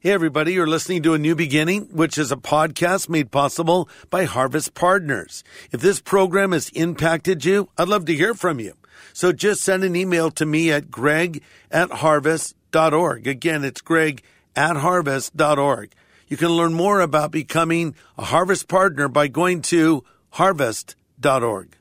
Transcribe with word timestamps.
Hey, 0.00 0.12
everybody, 0.12 0.52
you're 0.52 0.68
listening 0.68 1.02
to 1.02 1.14
A 1.14 1.18
New 1.18 1.34
Beginning, 1.34 1.88
which 1.90 2.18
is 2.18 2.30
a 2.30 2.36
podcast 2.36 3.08
made 3.08 3.32
possible 3.32 3.88
by 4.10 4.26
Harvest 4.26 4.74
Partners. 4.74 5.42
If 5.72 5.80
this 5.80 6.00
program 6.00 6.52
has 6.52 6.68
impacted 6.68 7.44
you, 7.44 7.68
I'd 7.76 7.88
love 7.88 8.04
to 8.04 8.14
hear 8.14 8.32
from 8.32 8.60
you. 8.60 8.74
So 9.12 9.32
just 9.32 9.60
send 9.60 9.82
an 9.82 9.96
email 9.96 10.30
to 10.30 10.46
me 10.46 10.70
at 10.70 10.88
greg 10.88 11.42
at 11.72 11.90
harvest.org. 11.90 13.26
Again, 13.26 13.64
it's 13.64 13.80
greg 13.80 14.22
at 14.54 14.76
harvest.org. 14.76 15.92
You 16.28 16.36
can 16.36 16.50
learn 16.50 16.74
more 16.74 17.00
about 17.00 17.32
becoming 17.32 17.96
a 18.16 18.26
Harvest 18.26 18.68
Partner 18.68 19.08
by 19.08 19.26
going 19.26 19.62
to 19.62 20.04
harvest.org. 20.30 21.76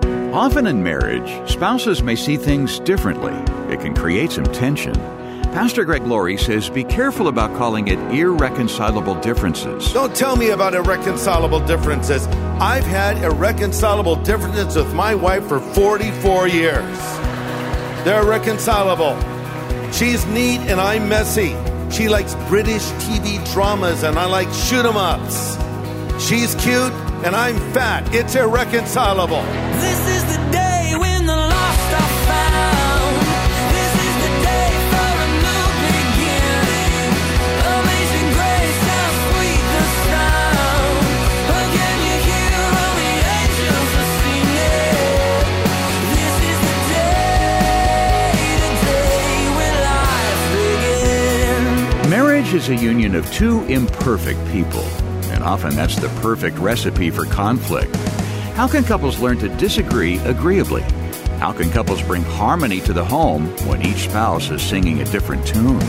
Often 0.00 0.66
in 0.66 0.82
marriage, 0.82 1.48
spouses 1.48 2.02
may 2.02 2.16
see 2.16 2.38
things 2.38 2.80
differently. 2.80 3.34
It 3.72 3.78
can 3.78 3.94
create 3.94 4.32
some 4.32 4.46
tension. 4.46 5.15
Pastor 5.56 5.86
Greg 5.86 6.02
Laurie 6.02 6.36
says 6.36 6.68
be 6.68 6.84
careful 6.84 7.28
about 7.28 7.56
calling 7.56 7.88
it 7.88 7.98
irreconcilable 8.14 9.14
differences. 9.22 9.90
Don't 9.90 10.14
tell 10.14 10.36
me 10.36 10.50
about 10.50 10.74
irreconcilable 10.74 11.60
differences. 11.60 12.26
I've 12.60 12.84
had 12.84 13.16
irreconcilable 13.24 14.16
differences 14.16 14.76
with 14.76 14.92
my 14.92 15.14
wife 15.14 15.46
for 15.46 15.58
44 15.58 16.48
years. 16.48 16.98
They're 18.04 18.20
irreconcilable. 18.20 19.18
She's 19.92 20.26
neat 20.26 20.60
and 20.68 20.78
I'm 20.78 21.08
messy. 21.08 21.56
She 21.90 22.10
likes 22.10 22.34
British 22.50 22.84
TV 23.06 23.42
dramas 23.54 24.02
and 24.02 24.18
I 24.18 24.26
like 24.26 24.52
shoot 24.52 24.84
'em 24.84 24.98
ups. 24.98 25.56
She's 26.22 26.54
cute 26.56 26.92
and 27.24 27.34
I'm 27.34 27.56
fat. 27.72 28.14
It's 28.14 28.34
irreconcilable. 28.34 29.42
Marriage 52.46 52.62
is 52.62 52.68
a 52.68 52.76
union 52.80 53.16
of 53.16 53.28
two 53.32 53.64
imperfect 53.64 54.38
people, 54.52 54.84
and 55.32 55.42
often 55.42 55.74
that's 55.74 55.96
the 55.96 56.08
perfect 56.20 56.56
recipe 56.58 57.10
for 57.10 57.24
conflict. 57.24 57.92
How 58.54 58.68
can 58.68 58.84
couples 58.84 59.18
learn 59.18 59.38
to 59.38 59.48
disagree 59.56 60.18
agreeably? 60.18 60.82
How 61.40 61.52
can 61.52 61.68
couples 61.70 62.00
bring 62.02 62.22
harmony 62.22 62.80
to 62.82 62.92
the 62.92 63.04
home 63.04 63.48
when 63.66 63.84
each 63.84 64.08
spouse 64.08 64.48
is 64.50 64.62
singing 64.62 65.00
a 65.00 65.04
different 65.06 65.44
tune? 65.44 65.80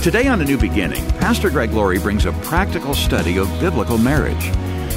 Today 0.00 0.28
on 0.28 0.40
A 0.40 0.44
New 0.44 0.58
Beginning, 0.58 1.04
Pastor 1.18 1.50
Greg 1.50 1.72
Laurie 1.72 1.98
brings 1.98 2.24
a 2.24 2.32
practical 2.34 2.94
study 2.94 3.36
of 3.36 3.48
biblical 3.58 3.98
marriage. 3.98 4.52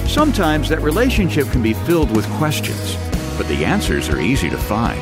Sometimes 0.07 0.69
that 0.69 0.83
relationship 0.83 1.49
can 1.49 1.63
be 1.63 1.73
filled 1.73 2.15
with 2.15 2.29
questions, 2.33 2.97
but 3.35 3.47
the 3.47 3.65
answers 3.65 4.09
are 4.09 4.21
easy 4.21 4.47
to 4.47 4.57
find. 4.57 5.01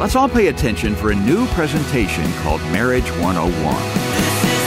Let's 0.00 0.16
all 0.16 0.30
pay 0.30 0.46
attention 0.46 0.94
for 0.94 1.10
a 1.10 1.14
new 1.14 1.46
presentation 1.48 2.32
called 2.42 2.62
Marriage 2.72 3.10
101. 3.20 4.59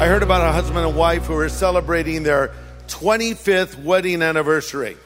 I 0.00 0.06
heard 0.06 0.22
about 0.22 0.40
a 0.40 0.50
husband 0.50 0.78
and 0.78 0.96
wife 0.96 1.26
who 1.26 1.34
were 1.34 1.50
celebrating 1.50 2.22
their 2.22 2.52
25th 2.88 3.84
wedding 3.84 4.22
anniversary. 4.22 4.96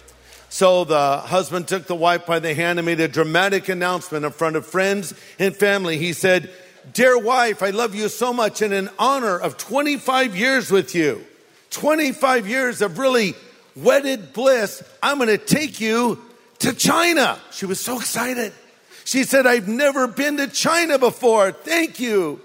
So 0.50 0.84
the 0.84 1.16
husband 1.18 1.66
took 1.66 1.88
the 1.88 1.96
wife 1.96 2.26
by 2.26 2.38
the 2.38 2.54
hand 2.54 2.78
and 2.78 2.86
made 2.86 3.00
a 3.00 3.08
dramatic 3.08 3.68
announcement 3.68 4.24
in 4.24 4.30
front 4.30 4.54
of 4.54 4.64
friends 4.64 5.12
and 5.40 5.52
family. 5.56 5.98
He 5.98 6.12
said, 6.12 6.48
Dear 6.92 7.18
wife, 7.18 7.60
I 7.60 7.70
love 7.70 7.96
you 7.96 8.08
so 8.08 8.32
much 8.32 8.62
and 8.62 8.72
in 8.72 8.88
honor 8.96 9.36
of 9.36 9.56
25 9.56 10.36
years 10.36 10.70
with 10.70 10.94
you, 10.94 11.24
25 11.70 12.46
years 12.46 12.80
of 12.80 13.00
really 13.00 13.34
wedded 13.74 14.32
bliss, 14.32 14.80
I'm 15.02 15.18
going 15.18 15.28
to 15.28 15.38
take 15.38 15.80
you 15.80 16.22
to 16.60 16.72
China. 16.72 17.40
She 17.50 17.66
was 17.66 17.80
so 17.80 17.98
excited. 17.98 18.52
She 19.04 19.24
said, 19.24 19.44
I've 19.44 19.66
never 19.66 20.06
been 20.06 20.36
to 20.36 20.46
China 20.46 21.00
before. 21.00 21.50
Thank 21.50 21.98
you. 21.98 22.40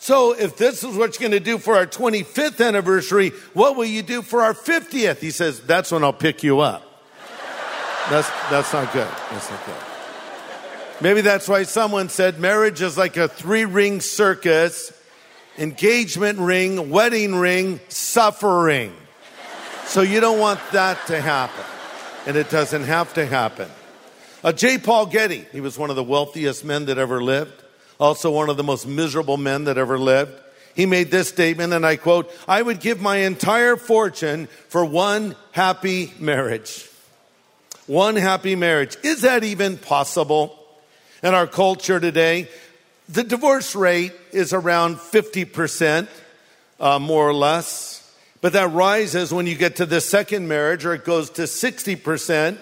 So, 0.00 0.32
if 0.32 0.56
this 0.56 0.84
is 0.84 0.96
what 0.96 1.18
you're 1.18 1.28
going 1.28 1.38
to 1.38 1.44
do 1.44 1.58
for 1.58 1.74
our 1.74 1.86
25th 1.86 2.64
anniversary, 2.64 3.30
what 3.52 3.74
will 3.74 3.84
you 3.84 4.02
do 4.02 4.22
for 4.22 4.42
our 4.42 4.54
50th? 4.54 5.18
He 5.18 5.32
says, 5.32 5.60
That's 5.60 5.90
when 5.90 6.04
I'll 6.04 6.12
pick 6.12 6.44
you 6.44 6.60
up. 6.60 6.84
That's, 8.08 8.30
that's 8.48 8.72
not 8.72 8.92
good. 8.92 9.08
That's 9.30 9.50
not 9.50 9.66
good. 9.66 9.74
Maybe 11.00 11.20
that's 11.20 11.48
why 11.48 11.64
someone 11.64 12.08
said 12.08 12.38
marriage 12.38 12.80
is 12.80 12.96
like 12.96 13.16
a 13.16 13.28
three 13.28 13.64
ring 13.64 14.00
circus 14.00 14.92
engagement 15.58 16.38
ring, 16.38 16.90
wedding 16.90 17.34
ring, 17.34 17.80
suffering. 17.88 18.94
So, 19.86 20.02
you 20.02 20.20
don't 20.20 20.38
want 20.38 20.60
that 20.72 21.04
to 21.08 21.20
happen. 21.20 21.64
And 22.24 22.36
it 22.36 22.50
doesn't 22.50 22.84
have 22.84 23.14
to 23.14 23.26
happen. 23.26 23.68
Uh, 24.44 24.52
J. 24.52 24.78
Paul 24.78 25.06
Getty, 25.06 25.46
he 25.50 25.60
was 25.60 25.76
one 25.76 25.90
of 25.90 25.96
the 25.96 26.04
wealthiest 26.04 26.64
men 26.64 26.86
that 26.86 26.98
ever 26.98 27.20
lived, 27.20 27.64
also 27.98 28.30
one 28.30 28.48
of 28.48 28.56
the 28.56 28.64
most 28.64 28.86
miserable 28.86 29.36
men 29.36 29.64
that 29.64 29.78
ever 29.78 29.98
lived. 29.98 30.32
He 30.74 30.86
made 30.86 31.10
this 31.10 31.28
statement, 31.28 31.72
and 31.72 31.84
I 31.84 31.96
quote, 31.96 32.30
I 32.46 32.62
would 32.62 32.80
give 32.80 33.00
my 33.00 33.16
entire 33.18 33.76
fortune 33.76 34.46
for 34.68 34.84
one 34.84 35.34
happy 35.50 36.12
marriage. 36.20 36.88
One 37.86 38.16
happy 38.16 38.54
marriage. 38.54 38.96
Is 39.02 39.22
that 39.22 39.42
even 39.42 39.76
possible 39.76 40.56
in 41.22 41.34
our 41.34 41.46
culture 41.46 41.98
today? 41.98 42.48
The 43.08 43.24
divorce 43.24 43.74
rate 43.74 44.12
is 44.30 44.52
around 44.52 44.96
50%, 44.96 46.06
uh, 46.78 46.98
more 46.98 47.26
or 47.28 47.34
less. 47.34 47.98
But 48.40 48.52
that 48.52 48.70
rises 48.72 49.32
when 49.32 49.46
you 49.46 49.56
get 49.56 49.76
to 49.76 49.86
the 49.86 50.00
second 50.00 50.46
marriage, 50.46 50.84
or 50.84 50.94
it 50.94 51.04
goes 51.04 51.30
to 51.30 51.42
60%. 51.42 52.58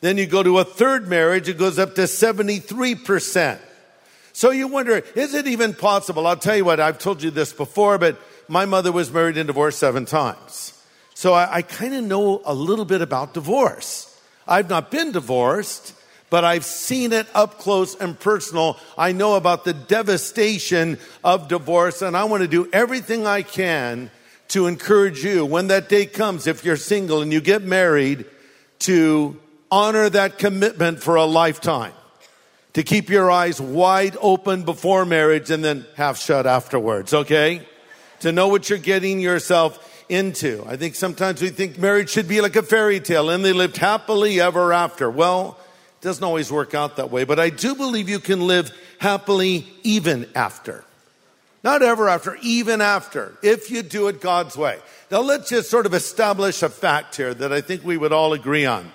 Then 0.00 0.16
you 0.16 0.26
go 0.26 0.42
to 0.42 0.58
a 0.58 0.64
third 0.64 1.08
marriage, 1.08 1.48
it 1.48 1.58
goes 1.58 1.78
up 1.78 1.96
to 1.96 2.02
73%. 2.02 3.58
So 4.38 4.52
you 4.52 4.68
wonder, 4.68 5.02
is 5.16 5.34
it 5.34 5.48
even 5.48 5.74
possible? 5.74 6.24
I'll 6.24 6.36
tell 6.36 6.54
you 6.54 6.64
what, 6.64 6.78
I've 6.78 7.00
told 7.00 7.24
you 7.24 7.32
this 7.32 7.52
before, 7.52 7.98
but 7.98 8.20
my 8.46 8.66
mother 8.66 8.92
was 8.92 9.10
married 9.10 9.36
and 9.36 9.48
divorced 9.48 9.80
seven 9.80 10.04
times. 10.04 10.80
So 11.12 11.32
I, 11.32 11.56
I 11.56 11.62
kind 11.62 11.92
of 11.92 12.04
know 12.04 12.40
a 12.44 12.54
little 12.54 12.84
bit 12.84 13.02
about 13.02 13.34
divorce. 13.34 14.16
I've 14.46 14.70
not 14.70 14.92
been 14.92 15.10
divorced, 15.10 15.92
but 16.30 16.44
I've 16.44 16.64
seen 16.64 17.12
it 17.12 17.26
up 17.34 17.58
close 17.58 17.96
and 17.96 18.16
personal. 18.16 18.76
I 18.96 19.10
know 19.10 19.34
about 19.34 19.64
the 19.64 19.72
devastation 19.72 21.00
of 21.24 21.48
divorce, 21.48 22.00
and 22.00 22.16
I 22.16 22.22
want 22.22 22.44
to 22.44 22.48
do 22.48 22.68
everything 22.72 23.26
I 23.26 23.42
can 23.42 24.08
to 24.50 24.68
encourage 24.68 25.24
you 25.24 25.44
when 25.44 25.66
that 25.66 25.88
day 25.88 26.06
comes, 26.06 26.46
if 26.46 26.64
you're 26.64 26.76
single 26.76 27.22
and 27.22 27.32
you 27.32 27.40
get 27.40 27.64
married, 27.64 28.24
to 28.86 29.36
honor 29.68 30.08
that 30.08 30.38
commitment 30.38 31.02
for 31.02 31.16
a 31.16 31.24
lifetime. 31.24 31.92
To 32.78 32.84
keep 32.84 33.10
your 33.10 33.28
eyes 33.28 33.60
wide 33.60 34.16
open 34.20 34.62
before 34.62 35.04
marriage 35.04 35.50
and 35.50 35.64
then 35.64 35.84
half 35.96 36.16
shut 36.16 36.46
afterwards, 36.46 37.12
okay? 37.12 37.66
To 38.20 38.30
know 38.30 38.46
what 38.46 38.70
you're 38.70 38.78
getting 38.78 39.18
yourself 39.18 40.04
into. 40.08 40.64
I 40.64 40.76
think 40.76 40.94
sometimes 40.94 41.42
we 41.42 41.48
think 41.48 41.76
marriage 41.76 42.08
should 42.08 42.28
be 42.28 42.40
like 42.40 42.54
a 42.54 42.62
fairy 42.62 43.00
tale 43.00 43.30
and 43.30 43.44
they 43.44 43.52
lived 43.52 43.78
happily 43.78 44.40
ever 44.40 44.72
after. 44.72 45.10
Well, 45.10 45.58
it 46.00 46.04
doesn't 46.04 46.22
always 46.22 46.52
work 46.52 46.72
out 46.72 46.98
that 46.98 47.10
way, 47.10 47.24
but 47.24 47.40
I 47.40 47.50
do 47.50 47.74
believe 47.74 48.08
you 48.08 48.20
can 48.20 48.46
live 48.46 48.70
happily 49.00 49.66
even 49.82 50.30
after. 50.36 50.84
Not 51.64 51.82
ever 51.82 52.08
after, 52.08 52.36
even 52.42 52.80
after, 52.80 53.36
if 53.42 53.72
you 53.72 53.82
do 53.82 54.06
it 54.06 54.20
God's 54.20 54.56
way. 54.56 54.78
Now 55.10 55.22
let's 55.22 55.48
just 55.48 55.68
sort 55.68 55.86
of 55.86 55.94
establish 55.94 56.62
a 56.62 56.68
fact 56.68 57.16
here 57.16 57.34
that 57.34 57.52
I 57.52 57.60
think 57.60 57.82
we 57.82 57.96
would 57.96 58.12
all 58.12 58.34
agree 58.34 58.66
on. 58.66 58.92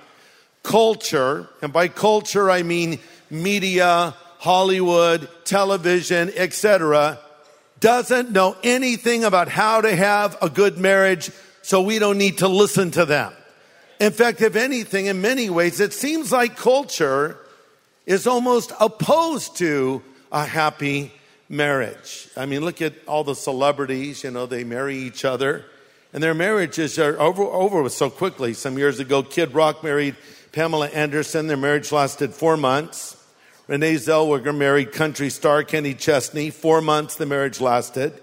Culture, 0.64 1.50
and 1.62 1.74
by 1.74 1.90
culture 1.90 2.50
I 2.50 2.64
mean 2.64 3.00
media, 3.34 4.16
Hollywood, 4.40 5.28
television, 5.44 6.32
etc., 6.36 7.20
doesn't 7.80 8.32
know 8.32 8.56
anything 8.64 9.26
about 9.26 9.50
how 9.50 9.82
to 9.82 9.94
have 9.94 10.38
a 10.42 10.50
good 10.50 10.78
marriage, 10.78 11.32
so 11.62 11.82
we 11.82 12.00
don't 12.00 12.18
need 12.18 12.38
to 12.38 12.48
listen 12.48 12.92
to 12.92 13.06
them. 13.06 13.34
In 14.00 14.12
fact, 14.12 14.42
if 14.42 14.56
anything, 14.56 15.08
in 15.08 15.22
many 15.22 15.50
ways, 15.50 15.80
it 15.80 15.94
seems 15.94 16.32
like 16.32 16.56
culture 16.56 17.38
is 18.06 18.28
almost 18.28 18.72
opposed 18.80 19.58
to 19.58 20.02
a 20.32 20.46
happy 20.46 21.12
marriage. 21.50 22.28
I 22.36 22.46
mean, 22.46 22.62
look 22.62 22.82
at 22.82 22.94
all 23.08 23.24
the 23.24 23.36
celebrities, 23.36 24.24
you 24.24 24.32
know, 24.32 24.46
they 24.46 24.64
marry 24.64 24.98
each 24.98 25.26
other. 25.26 25.66
And 26.14 26.22
their 26.22 26.34
marriages 26.34 27.00
are 27.00 27.20
over, 27.20 27.44
over 27.44 27.90
so 27.90 28.10
quickly. 28.10 28.54
Some 28.54 28.78
years 28.78 29.00
ago, 29.00 29.24
Kid 29.24 29.54
Rock 29.54 29.84
married 29.84 30.16
Pamela 30.52 30.88
Anderson. 30.90 31.48
Their 31.48 31.58
marriage 31.58 31.92
lasted 31.92 32.34
four 32.34 32.56
months. 32.56 33.18
Renee 33.68 33.96
Zellweger 33.96 34.56
married 34.56 34.92
country 34.92 35.30
star 35.30 35.64
Kenny 35.64 35.94
Chesney. 35.94 36.50
Four 36.50 36.82
months 36.82 37.16
the 37.16 37.26
marriage 37.26 37.62
lasted. 37.62 38.14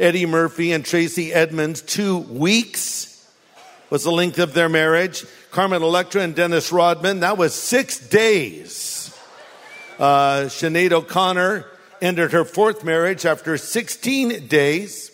Eddie 0.00 0.26
Murphy 0.26 0.72
and 0.72 0.84
Tracy 0.84 1.32
Edmonds, 1.32 1.82
two 1.82 2.18
weeks 2.18 3.08
was 3.90 4.04
the 4.04 4.10
length 4.10 4.38
of 4.38 4.54
their 4.54 4.68
marriage. 4.68 5.24
Carmen 5.50 5.82
Electra 5.82 6.22
and 6.22 6.34
Dennis 6.34 6.72
Rodman, 6.72 7.20
that 7.20 7.38
was 7.38 7.54
six 7.54 7.98
days. 7.98 9.16
Uh, 9.98 10.42
Sinead 10.44 10.92
O'Connor 10.92 11.64
ended 12.00 12.32
her 12.32 12.44
fourth 12.44 12.84
marriage 12.84 13.24
after 13.24 13.56
16 13.56 14.46
days. 14.46 15.10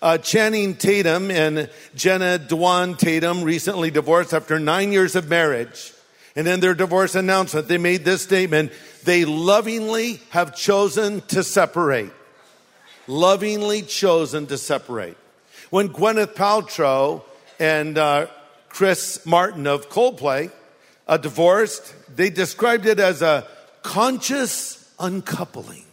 Uh, 0.00 0.18
Channing 0.18 0.76
Tatum 0.76 1.30
and 1.30 1.70
Jenna 1.94 2.38
Dewan 2.38 2.96
Tatum 2.96 3.42
recently 3.42 3.90
divorced 3.90 4.32
after 4.32 4.58
nine 4.60 4.92
years 4.92 5.16
of 5.16 5.28
marriage. 5.28 5.92
And 6.36 6.46
in 6.46 6.60
their 6.60 6.74
divorce 6.74 7.16
announcement, 7.16 7.66
they 7.66 7.78
made 7.78 8.04
this 8.04 8.22
statement 8.22 8.70
they 9.08 9.24
lovingly 9.24 10.20
have 10.28 10.54
chosen 10.54 11.22
to 11.22 11.42
separate. 11.42 12.10
Lovingly 13.06 13.80
chosen 13.80 14.46
to 14.48 14.58
separate. 14.58 15.16
When 15.70 15.88
Gwyneth 15.88 16.34
Paltrow 16.34 17.22
and 17.58 17.96
uh, 17.96 18.26
Chris 18.68 19.24
Martin 19.24 19.66
of 19.66 19.88
Coldplay 19.88 20.52
uh, 21.06 21.16
divorced, 21.16 21.94
they 22.14 22.28
described 22.28 22.84
it 22.84 23.00
as 23.00 23.22
a 23.22 23.48
conscious 23.82 24.92
uncoupling. 24.98 25.86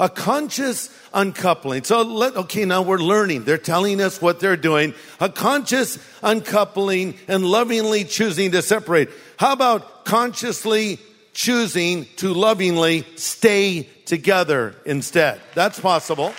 A 0.00 0.08
conscious 0.08 0.88
uncoupling. 1.12 1.84
So 1.84 2.00
let, 2.00 2.34
okay, 2.34 2.64
now 2.64 2.80
we're 2.80 2.96
learning. 2.96 3.44
They're 3.44 3.58
telling 3.58 4.00
us 4.00 4.22
what 4.22 4.40
they're 4.40 4.56
doing. 4.56 4.94
A 5.20 5.28
conscious 5.28 5.98
uncoupling 6.22 7.18
and 7.28 7.44
lovingly 7.44 8.04
choosing 8.04 8.52
to 8.52 8.62
separate. 8.62 9.10
How 9.36 9.52
about 9.52 10.06
consciously 10.06 10.98
choosing 11.32 12.06
to 12.16 12.32
lovingly 12.32 13.06
stay 13.16 13.88
together 14.04 14.74
instead? 14.84 15.40
That's 15.54 15.80
possible. 15.80 16.34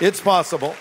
It's 0.00 0.20
possible. 0.20 0.74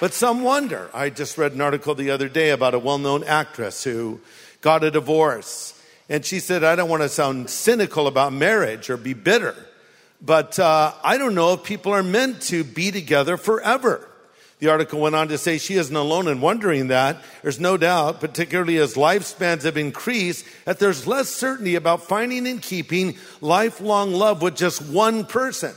But 0.00 0.12
some 0.12 0.42
wonder. 0.42 0.90
I 0.92 1.10
just 1.10 1.38
read 1.38 1.52
an 1.52 1.60
article 1.60 1.94
the 1.94 2.10
other 2.10 2.28
day 2.28 2.50
about 2.50 2.74
a 2.74 2.78
well 2.78 2.98
known 2.98 3.24
actress 3.24 3.84
who 3.84 4.20
got 4.60 4.84
a 4.84 4.90
divorce. 4.90 5.80
And 6.08 6.24
she 6.24 6.40
said, 6.40 6.64
I 6.64 6.76
don't 6.76 6.88
want 6.88 7.02
to 7.02 7.08
sound 7.08 7.48
cynical 7.48 8.06
about 8.06 8.32
marriage 8.32 8.90
or 8.90 8.96
be 8.96 9.14
bitter, 9.14 9.54
but 10.20 10.58
uh, 10.58 10.92
I 11.02 11.16
don't 11.16 11.34
know 11.34 11.54
if 11.54 11.64
people 11.64 11.92
are 11.92 12.02
meant 12.02 12.42
to 12.42 12.64
be 12.64 12.90
together 12.90 13.36
forever. 13.36 14.06
The 14.64 14.70
article 14.70 15.00
went 15.00 15.14
on 15.14 15.28
to 15.28 15.36
say 15.36 15.58
she 15.58 15.74
isn't 15.74 15.94
alone 15.94 16.26
in 16.26 16.40
wondering 16.40 16.88
that. 16.88 17.22
There's 17.42 17.60
no 17.60 17.76
doubt, 17.76 18.18
particularly 18.18 18.78
as 18.78 18.94
lifespans 18.94 19.64
have 19.64 19.76
increased, 19.76 20.46
that 20.64 20.78
there's 20.78 21.06
less 21.06 21.28
certainty 21.28 21.74
about 21.74 22.04
finding 22.04 22.46
and 22.46 22.62
keeping 22.62 23.18
lifelong 23.42 24.14
love 24.14 24.40
with 24.40 24.56
just 24.56 24.80
one 24.80 25.26
person. 25.26 25.74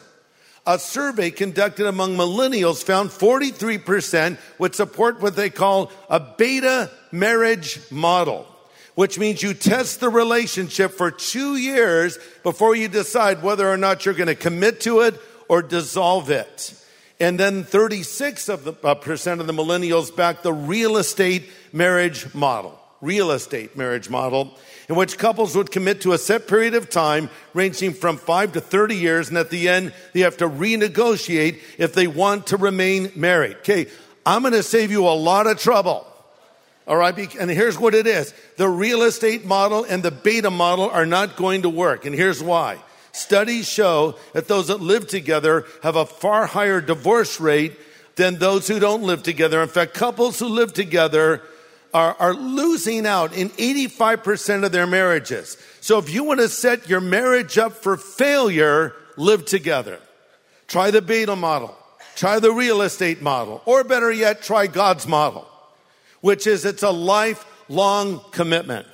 A 0.65 0.79
survey 0.79 1.31
conducted 1.31 1.85
among 1.85 2.15
millennials 2.15 2.81
found 2.81 3.09
43% 3.09 4.37
would 4.57 4.73
support 4.73 5.21
what 5.21 5.35
they 5.35 5.49
call 5.49 5.91
a 6.09 6.21
beta 6.21 6.89
marriage 7.11 7.81
model, 7.91 8.47
which 8.95 9.19
means 9.19 9.43
you 9.43 9.53
test 9.53 9.99
the 9.99 10.07
relationship 10.07 10.93
for 10.93 11.11
two 11.11 11.57
years 11.57 12.17
before 12.41 12.73
you 12.73 12.87
decide 12.87 13.43
whether 13.43 13.69
or 13.69 13.75
not 13.75 14.05
you're 14.05 14.13
going 14.13 14.27
to 14.27 14.35
commit 14.35 14.79
to 14.79 15.01
it 15.01 15.19
or 15.49 15.61
dissolve 15.61 16.29
it. 16.29 16.73
And 17.19 17.39
then 17.39 17.63
36 17.63 18.47
of 18.47 18.63
the 18.63 18.73
uh, 18.83 18.93
percent 18.95 19.41
of 19.41 19.47
the 19.47 19.53
millennials 19.53 20.15
back 20.15 20.43
the 20.43 20.53
real 20.53 20.97
estate 20.97 21.49
marriage 21.73 22.33
model, 22.35 22.79
real 23.01 23.31
estate 23.31 23.75
marriage 23.75 24.09
model, 24.09 24.55
in 24.87 24.95
which 24.95 25.17
couples 25.17 25.55
would 25.55 25.71
commit 25.71 26.01
to 26.01 26.13
a 26.13 26.17
set 26.17 26.47
period 26.47 26.75
of 26.75 26.89
time 26.89 27.29
ranging 27.55 27.93
from 27.93 28.17
five 28.17 28.53
to 28.53 28.61
30 28.61 28.95
years. 28.95 29.29
And 29.29 29.37
at 29.37 29.49
the 29.49 29.67
end, 29.67 29.93
they 30.13 30.19
have 30.21 30.37
to 30.37 30.47
renegotiate 30.47 31.59
if 31.79 31.93
they 31.93 32.05
want 32.05 32.47
to 32.47 32.57
remain 32.57 33.11
married. 33.15 33.57
Okay. 33.57 33.87
I'm 34.25 34.41
going 34.41 34.53
to 34.53 34.63
save 34.63 34.91
you 34.91 35.07
a 35.07 35.15
lot 35.15 35.47
of 35.47 35.57
trouble. 35.59 36.05
All 36.87 36.97
right. 36.97 37.35
And 37.35 37.49
here's 37.49 37.79
what 37.79 37.95
it 37.95 38.05
is. 38.05 38.33
The 38.57 38.69
real 38.69 39.01
estate 39.03 39.43
model 39.43 39.85
and 39.85 40.03
the 40.03 40.11
beta 40.11 40.51
model 40.51 40.89
are 40.89 41.05
not 41.05 41.35
going 41.35 41.63
to 41.63 41.69
work. 41.69 42.05
And 42.05 42.13
here's 42.13 42.43
why. 42.43 42.77
Studies 43.17 43.67
show 43.67 44.15
that 44.33 44.47
those 44.47 44.67
that 44.67 44.79
live 44.79 45.07
together 45.07 45.65
have 45.81 45.95
a 45.95 46.05
far 46.05 46.45
higher 46.45 46.79
divorce 46.79 47.39
rate 47.39 47.75
than 48.15 48.37
those 48.37 48.67
who 48.67 48.79
don't 48.79 49.03
live 49.03 49.23
together. 49.23 49.61
In 49.61 49.69
fact, 49.69 49.95
couples 49.95 50.37
who 50.39 50.47
live 50.47 50.71
together 50.71 51.41
are, 51.93 52.15
are 52.19 52.33
losing 52.35 53.07
out 53.07 53.35
in 53.35 53.49
85% 53.49 54.65
of 54.65 54.71
their 54.71 54.85
marriages. 54.85 55.57
So 55.81 55.97
if 55.97 56.13
you 56.13 56.23
want 56.23 56.41
to 56.41 56.49
set 56.49 56.89
your 56.89 57.01
marriage 57.01 57.57
up 57.57 57.73
for 57.73 57.97
failure, 57.97 58.93
live 59.15 59.45
together. 59.45 59.99
Try 60.67 60.91
the 60.91 61.01
beta 61.01 61.35
model. 61.35 61.75
Try 62.15 62.39
the 62.39 62.51
real 62.51 62.83
estate 62.83 63.21
model. 63.21 63.63
Or 63.65 63.83
better 63.83 64.11
yet, 64.11 64.43
try 64.43 64.67
God's 64.67 65.07
model, 65.07 65.47
which 66.21 66.45
is 66.45 66.65
it's 66.65 66.83
a 66.83 66.91
lifelong 66.91 68.21
commitment. 68.31 68.87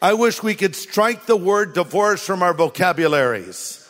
I 0.00 0.14
wish 0.14 0.42
we 0.42 0.54
could 0.54 0.74
strike 0.74 1.26
the 1.26 1.36
word 1.36 1.74
divorce 1.74 2.24
from 2.24 2.42
our 2.42 2.54
vocabularies. 2.54 3.80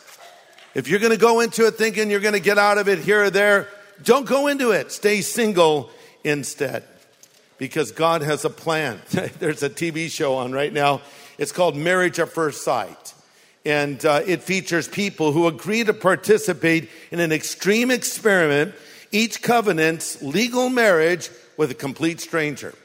If 0.73 0.87
you're 0.87 0.99
going 0.99 1.13
to 1.13 1.17
go 1.17 1.39
into 1.39 1.65
it 1.67 1.75
thinking 1.75 2.11
you're 2.11 2.19
going 2.19 2.33
to 2.33 2.39
get 2.39 2.57
out 2.57 2.77
of 2.77 2.89
it 2.89 2.99
here 2.99 3.23
or 3.23 3.29
there, 3.29 3.69
don't 4.03 4.25
go 4.25 4.47
into 4.47 4.71
it. 4.71 4.91
Stay 4.91 5.21
single 5.21 5.89
instead. 6.23 6.83
Because 7.57 7.93
God 7.93 8.21
has 8.21 8.43
a 8.43 8.49
plan. 8.49 8.99
There's 9.09 9.63
a 9.63 9.69
TV 9.69 10.11
show 10.11 10.35
on 10.35 10.51
right 10.51 10.73
now. 10.73 11.01
It's 11.37 11.53
called 11.53 11.77
Marriage 11.77 12.19
at 12.19 12.29
First 12.29 12.63
Sight. 12.63 13.13
And 13.65 14.05
uh, 14.05 14.21
it 14.25 14.43
features 14.43 14.87
people 14.87 15.31
who 15.31 15.47
agree 15.47 15.83
to 15.85 15.93
participate 15.93 16.89
in 17.09 17.19
an 17.19 17.31
extreme 17.31 17.89
experiment, 17.89 18.75
each 19.11 19.41
covenant's 19.41 20.21
legal 20.21 20.69
marriage 20.69 21.29
with 21.57 21.71
a 21.71 21.75
complete 21.75 22.19
stranger. 22.19 22.75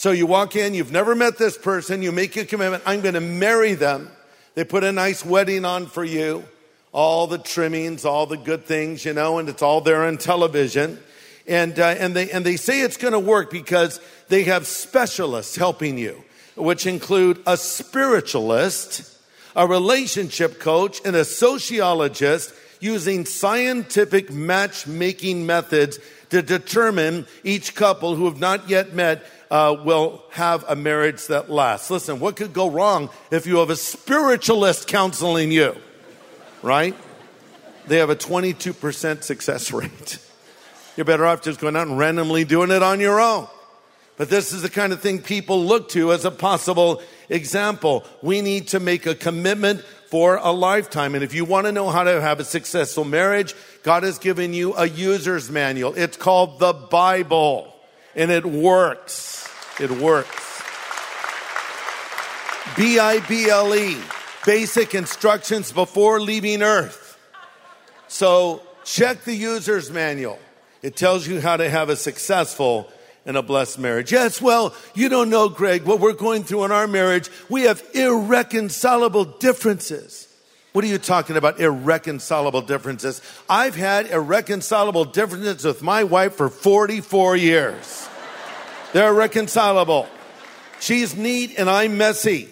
So 0.00 0.12
you 0.12 0.24
walk 0.24 0.56
in, 0.56 0.72
you've 0.72 0.92
never 0.92 1.14
met 1.14 1.36
this 1.36 1.58
person, 1.58 2.00
you 2.00 2.10
make 2.10 2.34
a 2.38 2.46
commitment, 2.46 2.82
I'm 2.86 3.02
going 3.02 3.16
to 3.16 3.20
marry 3.20 3.74
them. 3.74 4.10
They 4.54 4.64
put 4.64 4.82
a 4.82 4.92
nice 4.92 5.26
wedding 5.26 5.66
on 5.66 5.88
for 5.88 6.02
you, 6.02 6.42
all 6.90 7.26
the 7.26 7.36
trimmings, 7.36 8.06
all 8.06 8.24
the 8.24 8.38
good 8.38 8.64
things, 8.64 9.04
you 9.04 9.12
know, 9.12 9.36
and 9.36 9.46
it's 9.50 9.60
all 9.60 9.82
there 9.82 10.06
on 10.06 10.16
television. 10.16 10.98
And, 11.46 11.78
uh, 11.78 11.96
and, 11.98 12.16
they, 12.16 12.30
and 12.30 12.46
they 12.46 12.56
say 12.56 12.80
it's 12.80 12.96
going 12.96 13.12
to 13.12 13.18
work 13.18 13.50
because 13.50 14.00
they 14.28 14.44
have 14.44 14.66
specialists 14.66 15.54
helping 15.56 15.98
you, 15.98 16.24
which 16.56 16.86
include 16.86 17.42
a 17.46 17.58
spiritualist, 17.58 19.02
a 19.54 19.66
relationship 19.66 20.60
coach, 20.60 21.02
and 21.04 21.14
a 21.14 21.26
sociologist 21.26 22.54
using 22.80 23.26
scientific 23.26 24.32
matchmaking 24.32 25.44
methods 25.44 25.98
to 26.30 26.40
determine 26.40 27.26
each 27.44 27.74
couple 27.74 28.14
who 28.14 28.24
have 28.24 28.40
not 28.40 28.66
yet 28.70 28.94
met 28.94 29.22
uh, 29.50 29.76
will 29.84 30.22
have 30.30 30.64
a 30.68 30.76
marriage 30.76 31.26
that 31.26 31.50
lasts. 31.50 31.90
Listen, 31.90 32.20
what 32.20 32.36
could 32.36 32.52
go 32.52 32.70
wrong 32.70 33.10
if 33.30 33.46
you 33.46 33.56
have 33.56 33.70
a 33.70 33.76
spiritualist 33.76 34.86
counseling 34.86 35.50
you? 35.50 35.76
Right? 36.62 36.96
They 37.86 37.98
have 37.98 38.10
a 38.10 38.16
22% 38.16 39.22
success 39.22 39.72
rate. 39.72 40.18
You're 40.96 41.04
better 41.04 41.26
off 41.26 41.42
just 41.42 41.60
going 41.60 41.76
out 41.76 41.86
and 41.86 41.98
randomly 41.98 42.44
doing 42.44 42.70
it 42.70 42.82
on 42.82 43.00
your 43.00 43.20
own. 43.20 43.48
But 44.16 44.28
this 44.28 44.52
is 44.52 44.60
the 44.60 44.68
kind 44.68 44.92
of 44.92 45.00
thing 45.00 45.22
people 45.22 45.64
look 45.64 45.88
to 45.90 46.12
as 46.12 46.26
a 46.26 46.30
possible 46.30 47.00
example. 47.30 48.04
We 48.22 48.42
need 48.42 48.68
to 48.68 48.80
make 48.80 49.06
a 49.06 49.14
commitment 49.14 49.80
for 50.08 50.36
a 50.36 50.50
lifetime. 50.50 51.14
And 51.14 51.24
if 51.24 51.32
you 51.32 51.44
want 51.46 51.66
to 51.66 51.72
know 51.72 51.88
how 51.88 52.02
to 52.02 52.20
have 52.20 52.38
a 52.38 52.44
successful 52.44 53.04
marriage, 53.04 53.54
God 53.82 54.02
has 54.02 54.18
given 54.18 54.52
you 54.52 54.74
a 54.74 54.86
user's 54.86 55.50
manual. 55.50 55.94
It's 55.94 56.18
called 56.18 56.58
the 56.58 56.74
Bible 56.74 57.74
and 58.14 58.30
it 58.30 58.44
works. 58.44 59.39
It 59.80 59.90
works. 59.90 60.62
B 62.76 62.98
I 62.98 63.20
B 63.26 63.48
L 63.48 63.74
E, 63.74 63.96
basic 64.44 64.94
instructions 64.94 65.72
before 65.72 66.20
leaving 66.20 66.62
Earth. 66.62 67.18
So 68.08 68.62
check 68.84 69.24
the 69.24 69.34
user's 69.34 69.90
manual. 69.90 70.38
It 70.82 70.96
tells 70.96 71.26
you 71.26 71.40
how 71.40 71.56
to 71.56 71.68
have 71.68 71.88
a 71.88 71.96
successful 71.96 72.90
and 73.24 73.36
a 73.36 73.42
blessed 73.42 73.78
marriage. 73.78 74.12
Yes, 74.12 74.40
well, 74.40 74.74
you 74.94 75.08
don't 75.08 75.30
know, 75.30 75.48
Greg, 75.48 75.84
what 75.84 76.00
we're 76.00 76.12
going 76.12 76.44
through 76.44 76.64
in 76.64 76.72
our 76.72 76.86
marriage. 76.86 77.30
We 77.48 77.62
have 77.62 77.82
irreconcilable 77.94 79.24
differences. 79.24 80.28
What 80.72 80.84
are 80.84 80.88
you 80.88 80.98
talking 80.98 81.36
about, 81.36 81.58
irreconcilable 81.58 82.62
differences? 82.62 83.22
I've 83.48 83.74
had 83.74 84.06
irreconcilable 84.10 85.06
differences 85.06 85.64
with 85.64 85.82
my 85.82 86.04
wife 86.04 86.34
for 86.34 86.48
44 86.48 87.36
years. 87.36 88.09
They're 88.92 89.14
reconcilable. 89.14 90.08
She's 90.80 91.16
neat 91.16 91.54
and 91.58 91.68
I'm 91.68 91.96
messy. 91.98 92.48